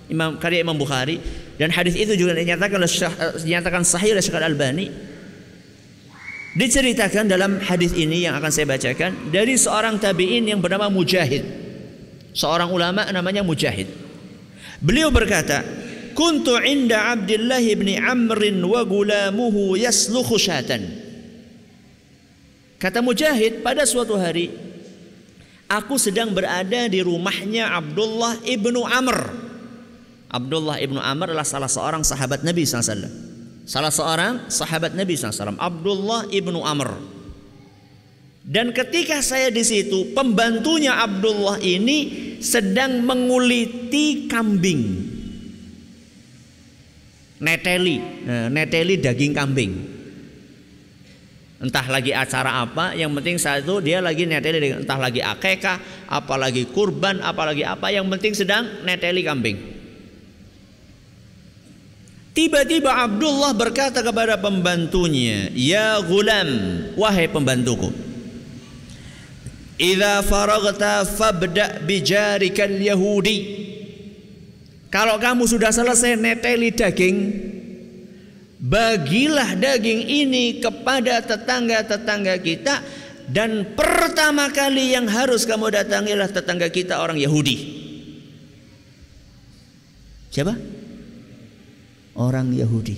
Imam 0.09 0.41
karya 0.41 0.65
Imam 0.65 0.73
Bukhari 0.73 1.21
dan 1.61 1.69
hadis 1.69 1.93
itu 1.93 2.17
juga 2.17 2.33
dinyatakan 2.33 2.81
uh, 2.81 3.37
dinyatakan 3.37 3.85
sahih 3.85 4.17
oleh 4.17 4.25
Syekh 4.25 4.41
Al 4.41 4.49
Albani 4.49 4.89
diceritakan 6.57 7.29
dalam 7.29 7.61
hadis 7.61 7.93
ini 7.93 8.25
yang 8.25 8.33
akan 8.41 8.49
saya 8.49 8.65
bacakan 8.65 9.29
dari 9.29 9.61
seorang 9.61 10.01
tabi'in 10.01 10.49
yang 10.49 10.65
bernama 10.65 10.89
Mujahid 10.89 11.45
seorang 12.33 12.73
ulama 12.73 13.05
namanya 13.13 13.45
Mujahid 13.45 13.93
beliau 14.81 15.13
berkata 15.13 15.61
kuntu 16.17 16.57
inda 16.65 17.13
Abdullah 17.13 17.61
bin 17.61 18.01
Amr 18.01 18.41
wa 18.65 18.81
gulamuhu 18.89 19.77
syatan 20.41 21.05
Kata 22.77 23.01
Mujahid, 23.01 23.65
pada 23.65 23.89
suatu 23.89 24.21
hari 24.21 24.53
aku 25.65 25.97
sedang 25.97 26.37
berada 26.37 26.93
di 26.93 27.01
rumahnya 27.01 27.73
Abdullah 27.73 28.37
ibnu 28.45 28.85
Amr. 28.85 29.33
Abdullah 30.29 30.77
ibnu 30.85 31.01
Amr 31.01 31.33
adalah 31.33 31.49
salah 31.49 31.73
seorang 31.73 32.05
sahabat 32.05 32.45
Nabi 32.45 32.69
SAW. 32.69 33.26
Salah 33.67 33.91
seorang 33.91 34.47
sahabat 34.47 34.95
Nabi 34.95 35.19
SAW, 35.19 35.59
Abdullah 35.59 36.31
ibnu 36.31 36.63
Amr. 36.63 37.03
Dan 38.47 38.71
ketika 38.71 39.19
saya 39.27 39.51
di 39.51 39.67
situ, 39.67 40.15
pembantunya 40.15 40.95
Abdullah 40.95 41.59
ini 41.59 42.39
sedang 42.39 43.03
menguliti 43.03 44.31
kambing. 44.31 44.83
Neteli, 47.43 47.99
nah, 48.23 48.47
neteli 48.47 49.03
daging 49.03 49.35
kambing. 49.35 49.73
Entah 51.59 51.91
lagi 51.91 52.15
acara 52.15 52.63
apa, 52.63 52.95
yang 52.95 53.11
penting 53.19 53.35
saat 53.35 53.67
itu 53.67 53.83
dia 53.83 53.99
lagi 53.99 54.31
neteli 54.31 54.79
entah 54.79 55.01
lagi 55.01 55.19
akekah, 55.19 56.07
apalagi 56.07 56.71
kurban, 56.71 57.19
apalagi 57.19 57.67
apa, 57.67 57.91
yang 57.91 58.07
penting 58.15 58.31
sedang 58.31 58.63
neteli 58.87 59.27
kambing. 59.27 59.76
Tiba-tiba 62.37 62.93
Abdullah 62.93 63.57
berkata 63.57 64.05
kepada 64.05 64.37
pembantunya, 64.37 65.49
"Ya 65.57 65.97
gulam, 66.05 66.85
wahai 66.93 67.33
pembantuku, 67.33 67.89
idza 69.81 70.21
faragta 70.21 71.09
fabda 71.09 71.81
bijarikal 71.81 72.77
yahudi." 72.77 73.65
Kalau 74.93 75.17
kamu 75.17 75.49
sudah 75.49 75.73
selesai 75.73 76.21
neteli 76.21 76.77
daging, 76.77 77.17
bagilah 78.61 79.57
daging 79.57 80.05
ini 80.05 80.61
kepada 80.61 81.25
tetangga-tetangga 81.25 82.37
kita 82.45 82.85
dan 83.33 83.73
pertama 83.73 84.53
kali 84.53 84.93
yang 84.93 85.09
harus 85.09 85.49
kamu 85.49 85.73
datangilah 85.73 86.29
tetangga 86.29 86.69
kita 86.69 87.01
orang 87.01 87.17
Yahudi. 87.17 87.57
Siapa? 90.31 90.76
Orang 92.17 92.57
Yahudi. 92.57 92.97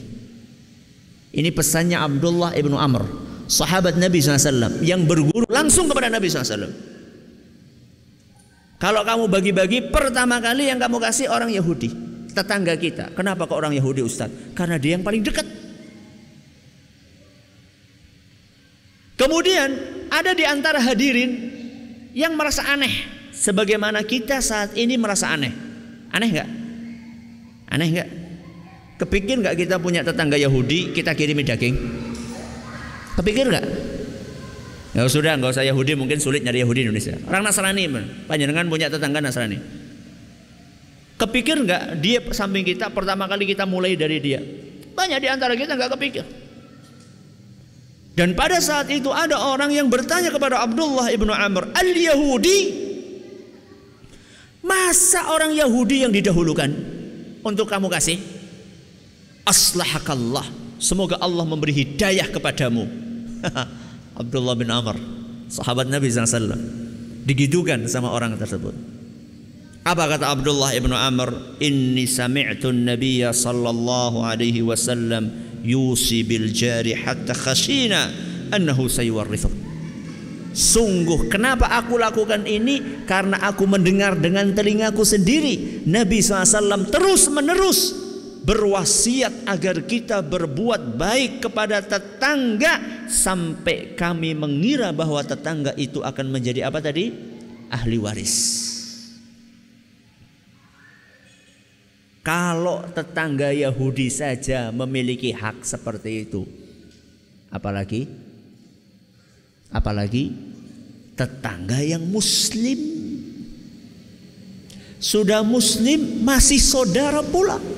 Ini 1.35 1.51
pesannya 1.53 1.99
Abdullah 1.99 2.57
ibnu 2.57 2.79
Amr, 2.79 3.05
sahabat 3.51 3.99
Nabi 4.01 4.23
SAW 4.23 4.81
yang 4.81 5.05
berguru 5.05 5.45
langsung 5.51 5.91
kepada 5.91 6.09
Nabi 6.09 6.31
SAW. 6.31 6.71
Kalau 8.79 9.03
kamu 9.03 9.27
bagi-bagi 9.27 9.91
pertama 9.91 10.39
kali 10.39 10.71
yang 10.71 10.79
kamu 10.79 11.03
kasih 11.03 11.27
orang 11.29 11.51
Yahudi, 11.51 11.91
tetangga 12.31 12.79
kita. 12.79 13.11
Kenapa 13.13 13.51
kok 13.51 13.59
orang 13.59 13.75
Yahudi 13.75 14.07
Ustaz? 14.07 14.31
Karena 14.55 14.79
dia 14.79 14.95
yang 14.95 15.03
paling 15.03 15.27
dekat. 15.27 15.43
Kemudian 19.19 19.69
ada 20.15 20.31
di 20.31 20.47
antara 20.47 20.79
hadirin 20.79 21.51
yang 22.15 22.39
merasa 22.39 22.63
aneh 22.71 23.19
sebagaimana 23.35 24.07
kita 24.07 24.39
saat 24.39 24.79
ini 24.79 24.95
merasa 24.95 25.35
aneh. 25.35 25.51
Aneh 26.15 26.29
nggak? 26.31 26.49
Aneh 27.75 27.89
nggak? 27.91 28.09
Kepikir 28.99 29.39
nggak 29.39 29.55
kita 29.55 29.79
punya 29.79 30.03
tetangga 30.03 30.35
Yahudi 30.35 30.91
kita 30.91 31.15
kirimi 31.15 31.47
daging? 31.47 31.75
Kepikir 33.15 33.47
nggak? 33.47 33.65
Ya 34.99 35.07
sudah 35.07 35.39
nggak 35.39 35.55
usah 35.55 35.63
Yahudi 35.63 35.95
mungkin 35.95 36.19
sulit 36.19 36.43
nyari 36.43 36.67
Yahudi 36.67 36.91
Indonesia. 36.91 37.15
Orang 37.31 37.47
Nasrani 37.47 37.87
panjenengan 38.27 38.67
punya 38.67 38.91
tetangga 38.91 39.23
Nasrani. 39.23 39.59
Kepikir 41.19 41.63
nggak 41.63 42.03
dia 42.03 42.19
samping 42.35 42.67
kita 42.67 42.91
pertama 42.91 43.31
kali 43.31 43.47
kita 43.47 43.63
mulai 43.67 43.95
dari 43.95 44.19
dia? 44.19 44.43
Banyak 44.95 45.19
di 45.23 45.29
antara 45.31 45.55
kita 45.55 45.79
nggak 45.79 45.95
kepikir. 45.95 46.25
Dan 48.19 48.35
pada 48.35 48.59
saat 48.59 48.91
itu 48.91 49.15
ada 49.15 49.39
orang 49.39 49.71
yang 49.71 49.87
bertanya 49.87 50.35
kepada 50.35 50.59
Abdullah 50.59 51.07
ibnu 51.15 51.31
Amr 51.31 51.71
al-Yahudi 51.71 52.89
Masa 54.69 55.33
orang 55.33 55.57
Yahudi 55.57 56.05
yang 56.05 56.13
didahulukan 56.13 56.69
untuk 57.41 57.65
kamu 57.71 57.89
kasih? 57.89 58.21
Aslahakallah. 59.49 60.45
Semoga 60.77 61.17
Allah 61.25 61.49
memberi 61.49 61.73
hidayah 61.73 62.29
kepadamu. 62.29 62.85
Abdullah 64.21 64.53
bin 64.53 64.69
Amr, 64.69 65.01
sahabat 65.49 65.89
Nabi 65.89 66.13
SAW, 66.13 66.53
digitukan 67.25 67.89
sama 67.89 68.13
orang 68.13 68.37
tersebut. 68.37 68.77
Apa 69.89 70.05
kata 70.05 70.29
Abdullah 70.37 70.77
ibnu 70.77 70.93
Amr? 70.93 71.57
Inni 71.65 72.05
sami'tu 72.05 72.77
Nabiya 72.77 73.33
sallallahu 73.33 74.21
alaihi 74.21 74.61
wasallam 74.61 75.33
yusi 75.65 76.29
bil 76.29 76.53
jari 76.53 76.93
hatta 76.93 77.33
khashina 77.33 78.13
annahu 78.53 78.85
sayuwarrithu. 78.85 79.49
Sungguh 80.53 81.33
kenapa 81.33 81.73
aku 81.73 81.97
lakukan 81.97 82.45
ini? 82.45 83.07
Karena 83.09 83.41
aku 83.49 83.65
mendengar 83.65 84.13
dengan 84.19 84.53
telingaku 84.53 85.09
sendiri 85.09 85.87
Nabi 85.89 86.21
SAW 86.21 86.91
terus 86.93 87.31
menerus 87.33 88.08
berwasiat 88.49 89.45
agar 89.45 89.85
kita 89.85 90.25
berbuat 90.25 90.97
baik 90.97 91.45
kepada 91.45 91.85
tetangga 91.85 93.05
sampai 93.05 93.93
kami 93.93 94.33
mengira 94.33 94.89
bahwa 94.89 95.21
tetangga 95.21 95.77
itu 95.77 96.01
akan 96.01 96.33
menjadi 96.33 96.65
apa 96.65 96.81
tadi? 96.81 97.13
Ahli 97.69 98.01
waris. 98.01 98.37
Kalau 102.25 102.89
tetangga 102.89 103.53
Yahudi 103.53 104.09
saja 104.09 104.73
memiliki 104.73 105.29
hak 105.29 105.69
seperti 105.69 106.25
itu, 106.25 106.49
apalagi 107.53 108.09
apalagi 109.69 110.33
tetangga 111.13 111.85
yang 111.85 112.05
muslim. 112.09 112.97
Sudah 114.97 115.45
muslim 115.45 116.25
masih 116.25 116.59
saudara 116.59 117.21
pula. 117.21 117.78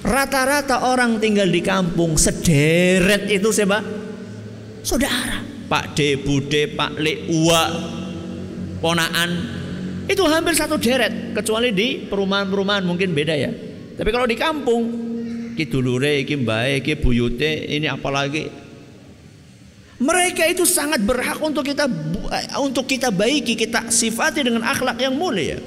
Rata-rata 0.00 0.88
orang 0.88 1.20
tinggal 1.20 1.48
di 1.48 1.60
kampung 1.60 2.16
sederet 2.16 3.28
itu 3.28 3.52
siapa? 3.52 3.84
Saudara. 4.80 5.44
Pak 5.70 5.94
D, 5.94 6.18
Bude, 6.18 6.72
Pak 6.72 6.98
Le, 6.98 7.30
Uwa, 7.30 7.62
ponaan, 8.82 9.30
itu 10.10 10.26
hampir 10.26 10.58
satu 10.58 10.74
deret 10.82 11.30
kecuali 11.30 11.70
di 11.70 12.02
perumahan-perumahan 12.10 12.82
mungkin 12.82 13.14
beda 13.14 13.34
ya. 13.38 13.54
Tapi 13.94 14.10
kalau 14.10 14.26
di 14.26 14.34
kampung 14.34 14.82
ki 15.54 15.64
dulure, 15.70 16.26
ki 16.26 16.42
mbae, 16.42 16.82
ki 16.82 16.98
buyute, 16.98 17.70
ini 17.70 17.86
apalagi 17.86 18.50
mereka 20.00 20.48
itu 20.48 20.64
sangat 20.64 21.04
berhak 21.04 21.38
untuk 21.44 21.62
kita 21.62 21.84
untuk 22.58 22.88
kita 22.88 23.12
baiki, 23.12 23.54
kita 23.54 23.92
sifati 23.92 24.42
dengan 24.42 24.64
akhlak 24.64 24.96
yang 24.98 25.14
mulia. 25.14 25.60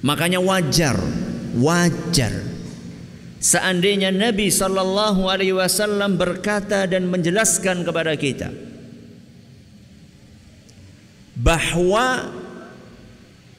Makanya 0.00 0.40
wajar, 0.40 0.96
wajar. 1.56 2.32
Seandainya 3.38 4.10
Nabi 4.10 4.50
Shallallahu 4.50 5.30
Alaihi 5.30 5.54
Wasallam 5.54 6.18
berkata 6.18 6.84
dan 6.90 7.06
menjelaskan 7.06 7.86
kepada 7.86 8.18
kita 8.18 8.50
bahwa 11.38 12.34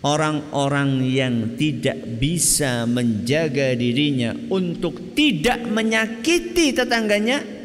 orang-orang 0.04 1.08
yang 1.08 1.56
tidak 1.56 1.96
bisa 2.20 2.84
menjaga 2.84 3.72
dirinya 3.80 4.36
untuk 4.52 5.16
tidak 5.16 5.64
menyakiti 5.64 6.76
tetangganya 6.76 7.60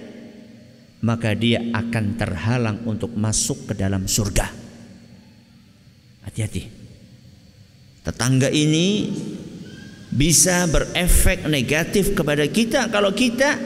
maka 1.04 1.36
dia 1.36 1.60
akan 1.60 2.16
terhalang 2.16 2.78
untuk 2.88 3.12
masuk 3.12 3.68
ke 3.68 3.72
dalam 3.76 4.08
surga. 4.08 4.48
Hati-hati. 6.24 6.64
Tetangga 8.00 8.48
ini 8.48 9.12
bisa 10.14 10.70
berefek 10.70 11.50
negatif 11.50 12.14
kepada 12.14 12.46
kita 12.46 12.86
kalau 12.86 13.10
kita 13.10 13.58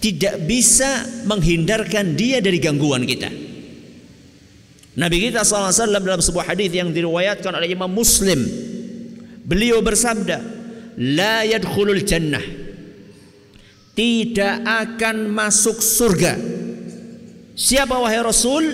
tidak 0.00 0.40
bisa 0.48 1.04
menghindarkan 1.28 2.16
dia 2.16 2.40
dari 2.40 2.56
gangguan 2.56 3.04
kita. 3.04 3.28
Nabi 4.94 5.16
kita 5.28 5.44
SAW 5.44 5.92
dalam 6.00 6.22
sebuah 6.24 6.54
hadis 6.54 6.72
yang 6.72 6.88
diriwayatkan 6.92 7.52
oleh 7.52 7.72
Imam 7.72 7.92
Muslim 7.92 8.40
beliau 9.44 9.84
bersabda 9.84 10.40
la 10.96 11.44
yadkhulul 11.44 12.04
jannah. 12.08 12.44
Tidak 13.94 14.66
akan 14.66 15.30
masuk 15.30 15.78
surga. 15.78 16.34
Siapa 17.54 17.94
wahai 17.94 18.18
rasul? 18.18 18.64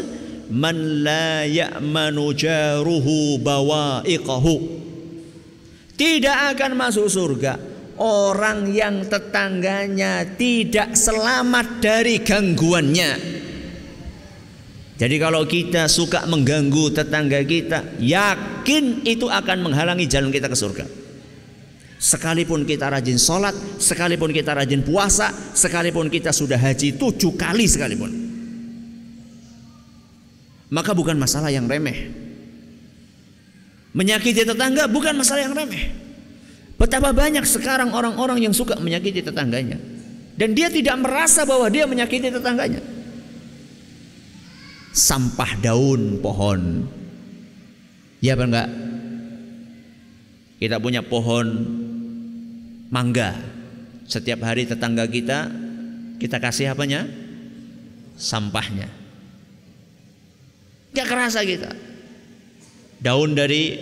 Man 0.50 1.04
la 1.04 1.44
ya'manu 1.44 2.33
jaruhu 2.35 3.37
bawa'iqahu 3.38 4.80
tidak 6.00 6.56
akan 6.56 6.72
masuk 6.80 7.12
surga 7.12 7.60
orang 8.00 8.72
yang 8.72 9.04
tetangganya 9.04 10.24
tidak 10.40 10.96
selamat 10.96 11.84
dari 11.84 12.24
gangguannya 12.24 13.40
jadi 15.00 15.16
kalau 15.16 15.48
kita 15.48 15.88
suka 15.88 16.28
mengganggu 16.28 16.92
tetangga 16.92 17.40
kita, 17.40 17.96
yakin 18.04 19.00
itu 19.08 19.32
akan 19.32 19.64
menghalangi 19.64 20.04
jalan 20.04 20.28
kita 20.28 20.44
ke 20.44 20.52
surga. 20.52 20.84
Sekalipun 21.96 22.68
kita 22.68 22.92
rajin 22.92 23.16
sholat, 23.16 23.56
sekalipun 23.80 24.28
kita 24.28 24.52
rajin 24.52 24.84
puasa, 24.84 25.32
sekalipun 25.56 26.12
kita 26.12 26.36
sudah 26.36 26.60
haji 26.60 27.00
tujuh 27.00 27.32
kali 27.32 27.64
sekalipun. 27.64 28.12
Maka 30.68 30.92
bukan 30.92 31.16
masalah 31.16 31.48
yang 31.48 31.64
remeh. 31.64 32.12
Menyakiti 33.90 34.46
tetangga 34.46 34.87
bukan 34.87 35.18
masalah 35.18 35.46
yang 35.46 35.55
remeh. 35.55 35.90
Betapa 36.79 37.12
banyak 37.12 37.42
sekarang 37.44 37.92
orang-orang 37.92 38.40
yang 38.40 38.55
suka 38.55 38.79
menyakiti 38.79 39.20
tetangganya. 39.20 39.76
Dan 40.38 40.57
dia 40.57 40.72
tidak 40.72 40.96
merasa 41.03 41.44
bahwa 41.44 41.68
dia 41.68 41.85
menyakiti 41.85 42.33
tetangganya 42.33 42.81
sampah 44.90 45.53
daun 45.62 46.18
pohon. 46.18 46.85
Ya 48.20 48.37
apa 48.37 48.44
enggak? 48.44 48.68
Kita 50.61 50.76
punya 50.76 51.00
pohon 51.00 51.46
mangga. 52.92 53.33
Setiap 54.05 54.44
hari 54.44 54.66
tetangga 54.66 55.07
kita 55.09 55.48
kita 56.20 56.37
kasih 56.37 56.74
apanya? 56.74 57.09
Sampahnya. 58.20 58.90
Gak 60.92 61.09
kerasa 61.09 61.40
kita. 61.46 61.72
Daun 63.00 63.32
dari 63.32 63.76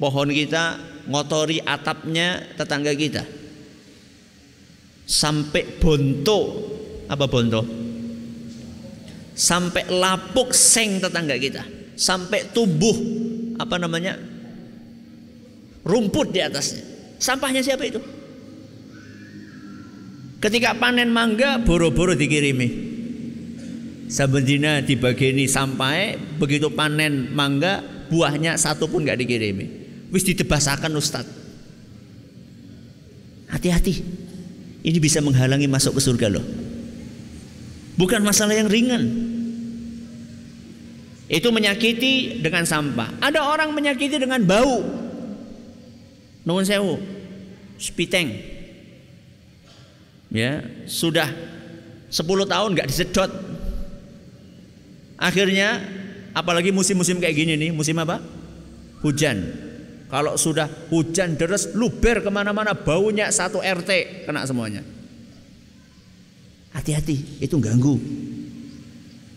pohon 0.00 0.32
kita 0.32 0.80
ngotori 1.06 1.60
atapnya 1.60 2.56
tetangga 2.56 2.92
kita. 2.96 3.22
Sampai 5.06 5.76
bonto. 5.78 6.40
Apa 7.06 7.30
bonto? 7.30 7.86
sampai 9.36 9.84
lapuk 9.92 10.56
seng 10.56 10.96
tetangga 10.96 11.36
kita, 11.36 11.62
sampai 11.92 12.48
tubuh 12.56 12.96
apa 13.60 13.76
namanya 13.76 14.16
rumput 15.84 16.32
di 16.32 16.40
atasnya. 16.40 16.82
Sampahnya 17.20 17.60
siapa 17.60 17.84
itu? 17.84 18.00
Ketika 20.40 20.72
panen 20.80 21.12
mangga 21.12 21.60
boro-boro 21.60 22.16
dikirimi. 22.16 22.96
Sabendina 24.06 24.86
dibageni 24.86 25.50
sampai 25.50 26.14
begitu 26.38 26.70
panen 26.70 27.34
mangga 27.34 27.82
buahnya 28.08 28.58
satu 28.58 28.86
pun 28.86 29.02
nggak 29.02 29.18
dikirimi. 29.20 29.66
Wis 30.10 30.22
ditebasakan 30.22 30.92
Ustadz. 30.94 31.30
Hati-hati. 33.50 34.02
Ini 34.86 34.98
bisa 35.02 35.18
menghalangi 35.18 35.66
masuk 35.66 35.98
ke 35.98 36.00
surga 36.02 36.30
loh. 36.30 36.46
Bukan 37.98 38.22
masalah 38.22 38.54
yang 38.54 38.70
ringan. 38.70 39.02
Itu 41.26 41.50
menyakiti 41.50 42.38
dengan 42.38 42.62
sampah. 42.62 43.18
Ada 43.18 43.42
orang 43.42 43.74
menyakiti 43.74 44.14
dengan 44.14 44.46
bau. 44.46 44.86
Nuhun 46.46 46.62
sewu. 46.62 47.02
Spiteng. 47.82 48.30
Ya, 50.30 50.62
sudah 50.86 51.26
10 52.10 52.46
tahun 52.46 52.70
nggak 52.78 52.88
disedot. 52.90 53.30
Akhirnya 55.18 55.80
apalagi 56.36 56.68
musim-musim 56.68 57.16
kayak 57.16 57.32
gini 57.32 57.56
nih, 57.56 57.72
musim 57.72 57.96
apa? 57.96 58.20
Hujan. 59.00 59.64
Kalau 60.06 60.36
sudah 60.36 60.68
hujan 60.92 61.34
deras 61.34 61.72
luber 61.72 62.20
ke 62.20 62.30
mana-mana 62.30 62.76
baunya 62.76 63.32
satu 63.32 63.58
RT 63.58 64.22
kena 64.28 64.44
semuanya. 64.44 64.84
Hati-hati, 66.76 67.40
itu 67.40 67.56
ganggu. 67.56 67.96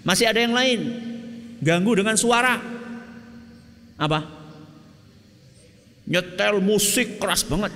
Masih 0.03 0.27
ada 0.27 0.43
yang 0.43 0.53
lain 0.53 0.79
ganggu 1.63 1.95
dengan 1.95 2.15
suara 2.15 2.59
apa 3.99 4.23
nyetel 6.07 6.63
musik 6.63 7.19
keras 7.19 7.43
banget 7.43 7.75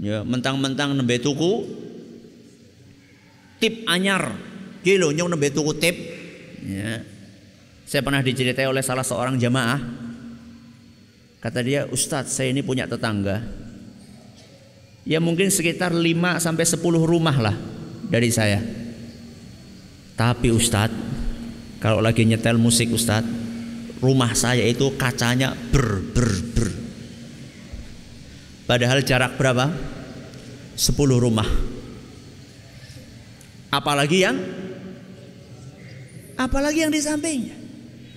ya 0.00 0.24
mentang-mentang 0.24 0.96
nembe 0.96 1.20
tuku 1.20 1.68
tip 3.60 3.84
anyar 3.84 4.32
kilo 4.80 5.12
nyong 5.12 5.36
nembe 5.36 5.52
tuku 5.52 5.72
tip 5.76 5.96
ya 6.64 7.04
Saya 7.86 8.02
pernah 8.02 8.18
diceritai 8.18 8.66
oleh 8.66 8.82
salah 8.82 9.06
seorang 9.06 9.38
jamaah. 9.38 9.78
Kata 11.38 11.62
dia, 11.62 11.86
Ustadz 11.86 12.34
saya 12.34 12.50
ini 12.50 12.66
punya 12.66 12.90
tetangga. 12.90 13.46
Ya 15.06 15.22
mungkin 15.22 15.54
sekitar 15.54 15.94
5 15.94 16.42
sampai 16.42 16.66
10 16.66 16.82
rumah 16.82 17.38
lah 17.38 17.54
dari 18.10 18.26
saya. 18.34 18.58
Tapi 20.18 20.50
Ustadz, 20.50 20.98
kalau 21.78 22.02
lagi 22.02 22.26
nyetel 22.26 22.58
musik 22.58 22.90
Ustadz, 22.90 23.30
rumah 24.02 24.34
saya 24.34 24.66
itu 24.66 24.98
kacanya 24.98 25.54
ber 25.54 26.02
ber 26.10 26.30
ber. 26.50 26.68
Padahal 28.66 29.06
jarak 29.06 29.38
berapa? 29.38 29.70
10 30.74 30.90
rumah. 31.22 31.46
Apalagi 33.70 34.26
yang 34.26 34.36
apalagi 36.34 36.82
yang 36.82 36.90
di 36.90 36.98
sampingnya. 36.98 37.65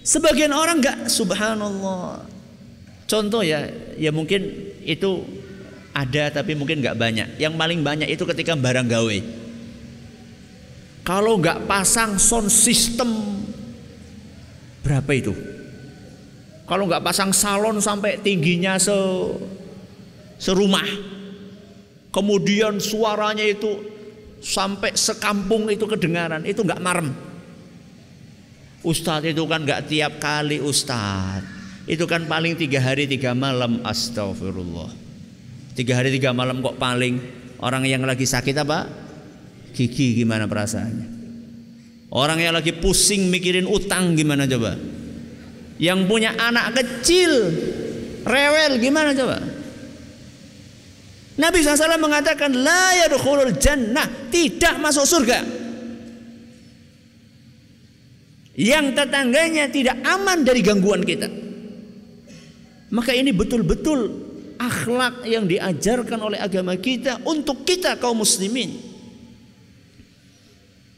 Sebagian 0.10 0.50
orang 0.50 0.82
enggak 0.82 1.06
subhanallah. 1.06 2.26
Contoh 3.06 3.46
ya, 3.46 3.70
ya 3.94 4.10
mungkin 4.10 4.42
itu 4.82 5.22
ada 5.94 6.34
tapi 6.34 6.58
mungkin 6.58 6.82
enggak 6.82 6.98
banyak. 6.98 7.38
Yang 7.38 7.54
paling 7.54 7.86
banyak 7.86 8.10
itu 8.10 8.26
ketika 8.26 8.58
barang 8.58 8.90
gawe. 8.90 9.18
Kalau 11.06 11.38
enggak 11.38 11.62
pasang 11.70 12.18
sound 12.18 12.50
system 12.50 13.38
berapa 14.82 15.14
itu? 15.14 15.38
Kalau 16.66 16.90
enggak 16.90 17.06
pasang 17.06 17.30
salon 17.30 17.78
sampai 17.78 18.18
tingginya 18.18 18.82
se 18.82 18.98
serumah. 20.42 20.90
Kemudian 22.10 22.82
suaranya 22.82 23.46
itu 23.46 23.78
sampai 24.42 24.98
sekampung 24.98 25.70
itu 25.70 25.86
kedengaran, 25.86 26.42
itu 26.50 26.66
enggak 26.66 26.82
marem. 26.82 27.29
Ustadz 28.80 29.28
itu 29.28 29.44
kan 29.44 29.68
gak 29.68 29.92
tiap 29.92 30.24
kali 30.24 30.64
Ustadz. 30.64 31.60
Itu 31.90 32.06
kan 32.06 32.30
paling 32.30 32.56
tiga 32.56 32.80
hari 32.80 33.10
tiga 33.10 33.36
malam 33.36 33.84
Astagfirullah. 33.84 34.94
Tiga 35.76 36.00
hari 36.00 36.14
tiga 36.16 36.32
malam 36.32 36.64
kok 36.64 36.80
paling? 36.80 37.20
Orang 37.60 37.84
yang 37.84 38.06
lagi 38.08 38.24
sakit 38.24 38.56
apa? 38.62 38.88
Gigi 39.76 40.16
gimana 40.16 40.48
perasaannya? 40.48 41.08
Orang 42.14 42.40
yang 42.40 42.56
lagi 42.56 42.72
pusing 42.78 43.28
mikirin 43.28 43.68
utang 43.68 44.16
gimana 44.16 44.48
coba? 44.48 44.80
Yang 45.80 46.00
punya 46.08 46.36
anak 46.40 46.78
kecil 46.80 47.32
Rewel 48.24 48.80
gimana 48.80 49.12
coba? 49.12 49.38
Nabi 51.40 51.58
SAW 51.64 52.00
mengatakan 52.00 52.52
La 52.54 52.96
yadkhulul 53.08 53.56
jannah. 53.60 54.30
Tidak 54.30 54.80
masuk 54.80 55.04
surga 55.04 55.59
yang 58.60 58.92
tetangganya 58.92 59.72
tidak 59.72 60.04
aman 60.04 60.44
dari 60.44 60.60
gangguan 60.60 61.08
kita. 61.08 61.32
Maka 62.92 63.16
ini 63.16 63.32
betul-betul 63.32 64.28
akhlak 64.60 65.24
yang 65.24 65.48
diajarkan 65.48 66.20
oleh 66.20 66.36
agama 66.36 66.76
kita 66.76 67.24
untuk 67.24 67.64
kita 67.64 67.96
kaum 67.96 68.20
muslimin. 68.20 68.76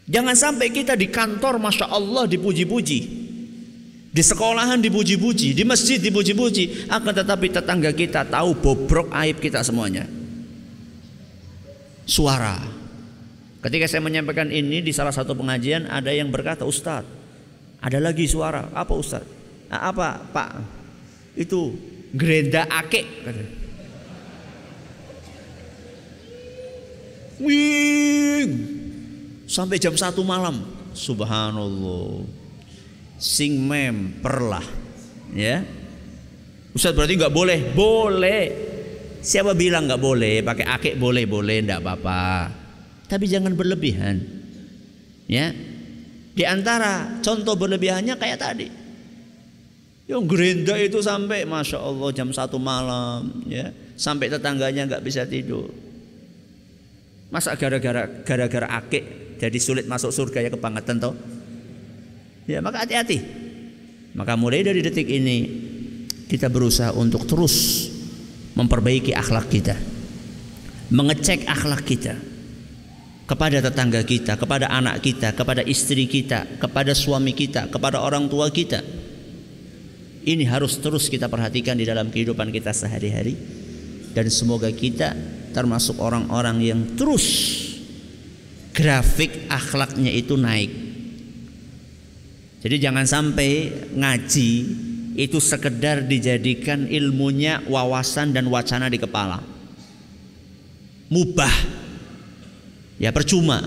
Jangan 0.09 0.33
sampai 0.33 0.73
kita 0.73 0.97
di 0.97 1.13
kantor 1.13 1.61
Masya 1.61 1.85
Allah 1.85 2.25
dipuji-puji. 2.25 3.21
Di 4.11 4.19
sekolahan 4.19 4.81
dipuji-puji, 4.81 5.55
di 5.55 5.63
masjid 5.63 5.95
dipuji-puji, 5.95 6.91
akan 6.91 7.13
tetapi 7.15 7.47
tetangga 7.47 7.95
kita 7.95 8.27
tahu 8.27 8.59
bobrok 8.59 9.07
aib 9.23 9.39
kita 9.39 9.63
semuanya. 9.63 10.03
Suara. 12.03 12.59
Ketika 13.61 13.87
saya 13.87 14.03
menyampaikan 14.03 14.51
ini 14.51 14.83
di 14.83 14.91
salah 14.91 15.15
satu 15.15 15.31
pengajian 15.31 15.87
ada 15.87 16.11
yang 16.11 16.27
berkata, 16.27 16.67
"Ustadz, 16.67 17.20
ada 17.81 17.97
lagi 17.97 18.29
suara. 18.29 18.69
Apa 18.77 18.93
Ustaz? 18.93 19.25
Nah, 19.67 19.89
apa 19.89 20.21
Pak? 20.29 20.49
Itu 21.33 21.73
gerenda 22.13 22.69
ake. 22.69 23.01
Wing. 27.41 28.49
Sampai 29.49 29.81
jam 29.81 29.97
satu 29.97 30.21
malam. 30.21 30.61
Subhanallah. 30.93 32.23
Sing 33.17 33.57
mem 33.57 34.21
perlah. 34.21 34.63
Ya. 35.33 35.65
Ustaz 36.71 36.93
berarti 36.93 37.17
nggak 37.17 37.33
boleh? 37.33 37.59
Boleh. 37.73 38.43
Siapa 39.21 39.57
bilang 39.57 39.89
nggak 39.89 40.01
boleh? 40.01 40.41
Pakai 40.45 40.65
akek 40.65 40.95
boleh, 40.97 41.25
boleh, 41.29 41.61
ndak 41.65 41.81
apa-apa. 41.81 42.49
Tapi 43.09 43.25
jangan 43.27 43.53
berlebihan. 43.53 44.23
Ya, 45.29 45.53
di 46.31 46.43
antara 46.47 47.19
contoh 47.19 47.55
berlebihannya 47.59 48.15
kayak 48.15 48.39
tadi. 48.39 48.67
Yang 50.07 50.23
gerenda 50.27 50.75
itu 50.75 50.99
sampai 50.99 51.47
masya 51.47 51.79
Allah 51.79 52.09
jam 52.11 52.31
satu 52.31 52.59
malam, 52.59 53.47
ya 53.47 53.71
sampai 53.95 54.27
tetangganya 54.27 54.87
nggak 54.87 55.03
bisa 55.03 55.23
tidur. 55.27 55.71
Masa 57.31 57.55
gara-gara 57.55 58.07
gara-gara 58.27 58.67
akik 58.79 59.37
jadi 59.39 59.57
sulit 59.59 59.87
masuk 59.87 60.11
surga 60.11 60.43
ya 60.43 60.49
kebangetan 60.51 60.99
toh? 60.99 61.15
Ya 62.47 62.59
maka 62.59 62.83
hati-hati. 62.83 63.23
Maka 64.11 64.35
mulai 64.35 64.67
dari 64.67 64.83
detik 64.83 65.07
ini 65.07 65.47
kita 66.27 66.51
berusaha 66.51 66.91
untuk 66.91 67.23
terus 67.23 67.87
memperbaiki 68.59 69.15
akhlak 69.15 69.47
kita, 69.47 69.79
mengecek 70.91 71.47
akhlak 71.47 71.87
kita 71.87 72.30
kepada 73.31 73.63
tetangga 73.63 74.03
kita, 74.03 74.35
kepada 74.35 74.67
anak 74.67 74.99
kita, 74.99 75.31
kepada 75.31 75.63
istri 75.63 76.03
kita, 76.03 76.59
kepada 76.59 76.91
suami 76.91 77.31
kita, 77.31 77.71
kepada 77.71 78.03
orang 78.03 78.27
tua 78.27 78.51
kita. 78.51 78.83
Ini 80.27 80.43
harus 80.51 80.75
terus 80.83 81.07
kita 81.07 81.31
perhatikan 81.31 81.79
di 81.79 81.87
dalam 81.87 82.11
kehidupan 82.11 82.51
kita 82.51 82.75
sehari-hari 82.75 83.39
dan 84.11 84.27
semoga 84.27 84.67
kita 84.67 85.15
termasuk 85.55 85.95
orang-orang 86.03 86.59
yang 86.59 86.81
terus 86.99 87.23
grafik 88.75 89.47
akhlaknya 89.47 90.11
itu 90.11 90.35
naik. 90.35 90.71
Jadi 92.59 92.75
jangan 92.83 93.07
sampai 93.07 93.51
ngaji 93.95 94.51
itu 95.15 95.39
sekedar 95.39 96.03
dijadikan 96.03 96.83
ilmunya 96.83 97.63
wawasan 97.63 98.35
dan 98.35 98.51
wacana 98.51 98.91
di 98.91 98.99
kepala. 98.99 99.39
Mubah 101.07 101.81
ya 103.01 103.09
percuma. 103.09 103.57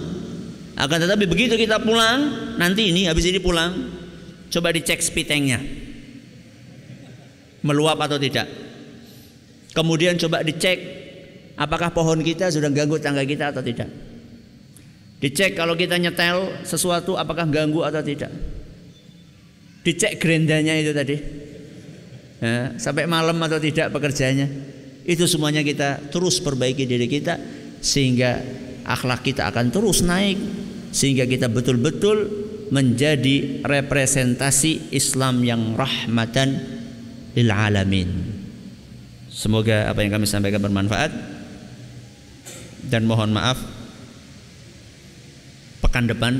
Akan 0.78 0.98
tetapi 1.02 1.26
begitu 1.26 1.58
kita 1.58 1.82
pulang, 1.82 2.54
nanti 2.58 2.94
ini 2.94 3.10
habis 3.10 3.26
ini 3.26 3.42
pulang, 3.42 3.74
coba 4.50 4.70
dicek 4.70 5.02
spitengnya. 5.02 5.58
Meluap 7.66 7.98
atau 7.98 8.18
tidak. 8.18 8.46
Kemudian 9.74 10.14
coba 10.14 10.46
dicek 10.46 10.78
apakah 11.58 11.90
pohon 11.90 12.22
kita 12.22 12.50
sudah 12.54 12.70
ganggu 12.70 13.02
tangga 13.02 13.26
kita 13.26 13.50
atau 13.50 13.62
tidak. 13.62 13.90
Dicek 15.18 15.56
kalau 15.56 15.74
kita 15.74 15.96
nyetel 15.98 16.62
sesuatu 16.62 17.16
apakah 17.18 17.48
ganggu 17.48 17.82
atau 17.82 18.04
tidak. 18.04 18.30
Dicek 19.82 20.20
gerendanya 20.20 20.76
itu 20.76 20.92
tadi. 20.92 21.16
Ya, 22.44 22.76
sampai 22.76 23.08
malam 23.08 23.40
atau 23.40 23.56
tidak 23.56 23.88
pekerjaannya. 23.94 24.48
Itu 25.08 25.24
semuanya 25.24 25.64
kita 25.64 26.12
terus 26.12 26.44
perbaiki 26.44 26.84
diri 26.84 27.08
kita 27.08 27.40
sehingga 27.80 28.40
akhlak 28.84 29.24
kita 29.24 29.48
akan 29.48 29.72
terus 29.72 30.04
naik 30.04 30.36
sehingga 30.94 31.26
kita 31.26 31.50
betul-betul 31.50 32.30
menjadi 32.70 33.60
representasi 33.66 34.94
Islam 34.94 35.42
yang 35.42 35.74
rahmatan 35.74 36.62
lil 37.34 37.50
alamin. 37.50 38.10
Semoga 39.28 39.90
apa 39.90 40.06
yang 40.06 40.14
kami 40.14 40.30
sampaikan 40.30 40.62
bermanfaat 40.62 41.10
dan 42.86 43.02
mohon 43.04 43.34
maaf 43.34 43.58
pekan 45.82 46.06
depan 46.06 46.38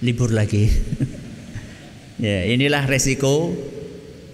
libur 0.00 0.32
lagi. 0.32 0.72
ya, 2.24 2.48
inilah 2.48 2.88
resiko 2.88 3.52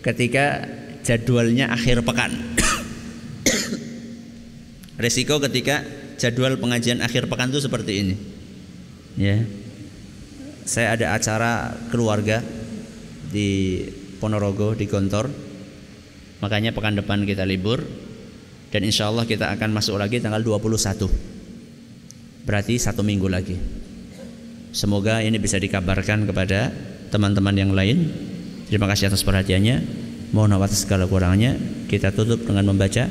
ketika 0.07 0.67
jadwalnya 1.03 1.75
akhir 1.75 2.07
pekan. 2.07 2.31
resiko 5.03 5.43
ketika 5.43 5.83
jadwal 6.23 6.55
pengajian 6.55 7.03
akhir 7.03 7.27
pekan 7.27 7.51
itu 7.51 7.59
seperti 7.59 7.93
ini. 7.99 8.15
Ya. 9.19 9.43
Saya 10.63 10.95
ada 10.95 11.19
acara 11.19 11.75
keluarga 11.91 12.39
di 13.35 13.83
Ponorogo 14.23 14.79
di 14.79 14.87
Gontor. 14.87 15.27
Makanya 16.39 16.71
pekan 16.71 16.95
depan 16.95 17.27
kita 17.27 17.43
libur 17.43 17.83
dan 18.71 18.87
insya 18.87 19.11
Allah 19.11 19.27
kita 19.27 19.51
akan 19.51 19.75
masuk 19.75 19.99
lagi 19.99 20.23
tanggal 20.23 20.39
21. 20.39 21.11
Berarti 22.47 22.79
satu 22.79 23.03
minggu 23.03 23.27
lagi. 23.27 23.59
Semoga 24.71 25.21
ini 25.27 25.43
bisa 25.43 25.59
dikabarkan 25.59 26.31
kepada 26.31 26.71
teman-teman 27.11 27.55
yang 27.59 27.75
lain. 27.75 28.09
Terima 28.71 28.87
kasih 28.87 29.11
atas 29.11 29.27
perhatiannya. 29.27 30.07
Mohon 30.33 30.63
atas 30.63 30.87
segala 30.87 31.05
kurangnya. 31.11 31.59
Kita 31.91 32.15
tutup 32.15 32.47
dengan 32.47 32.73
membaca 32.73 33.11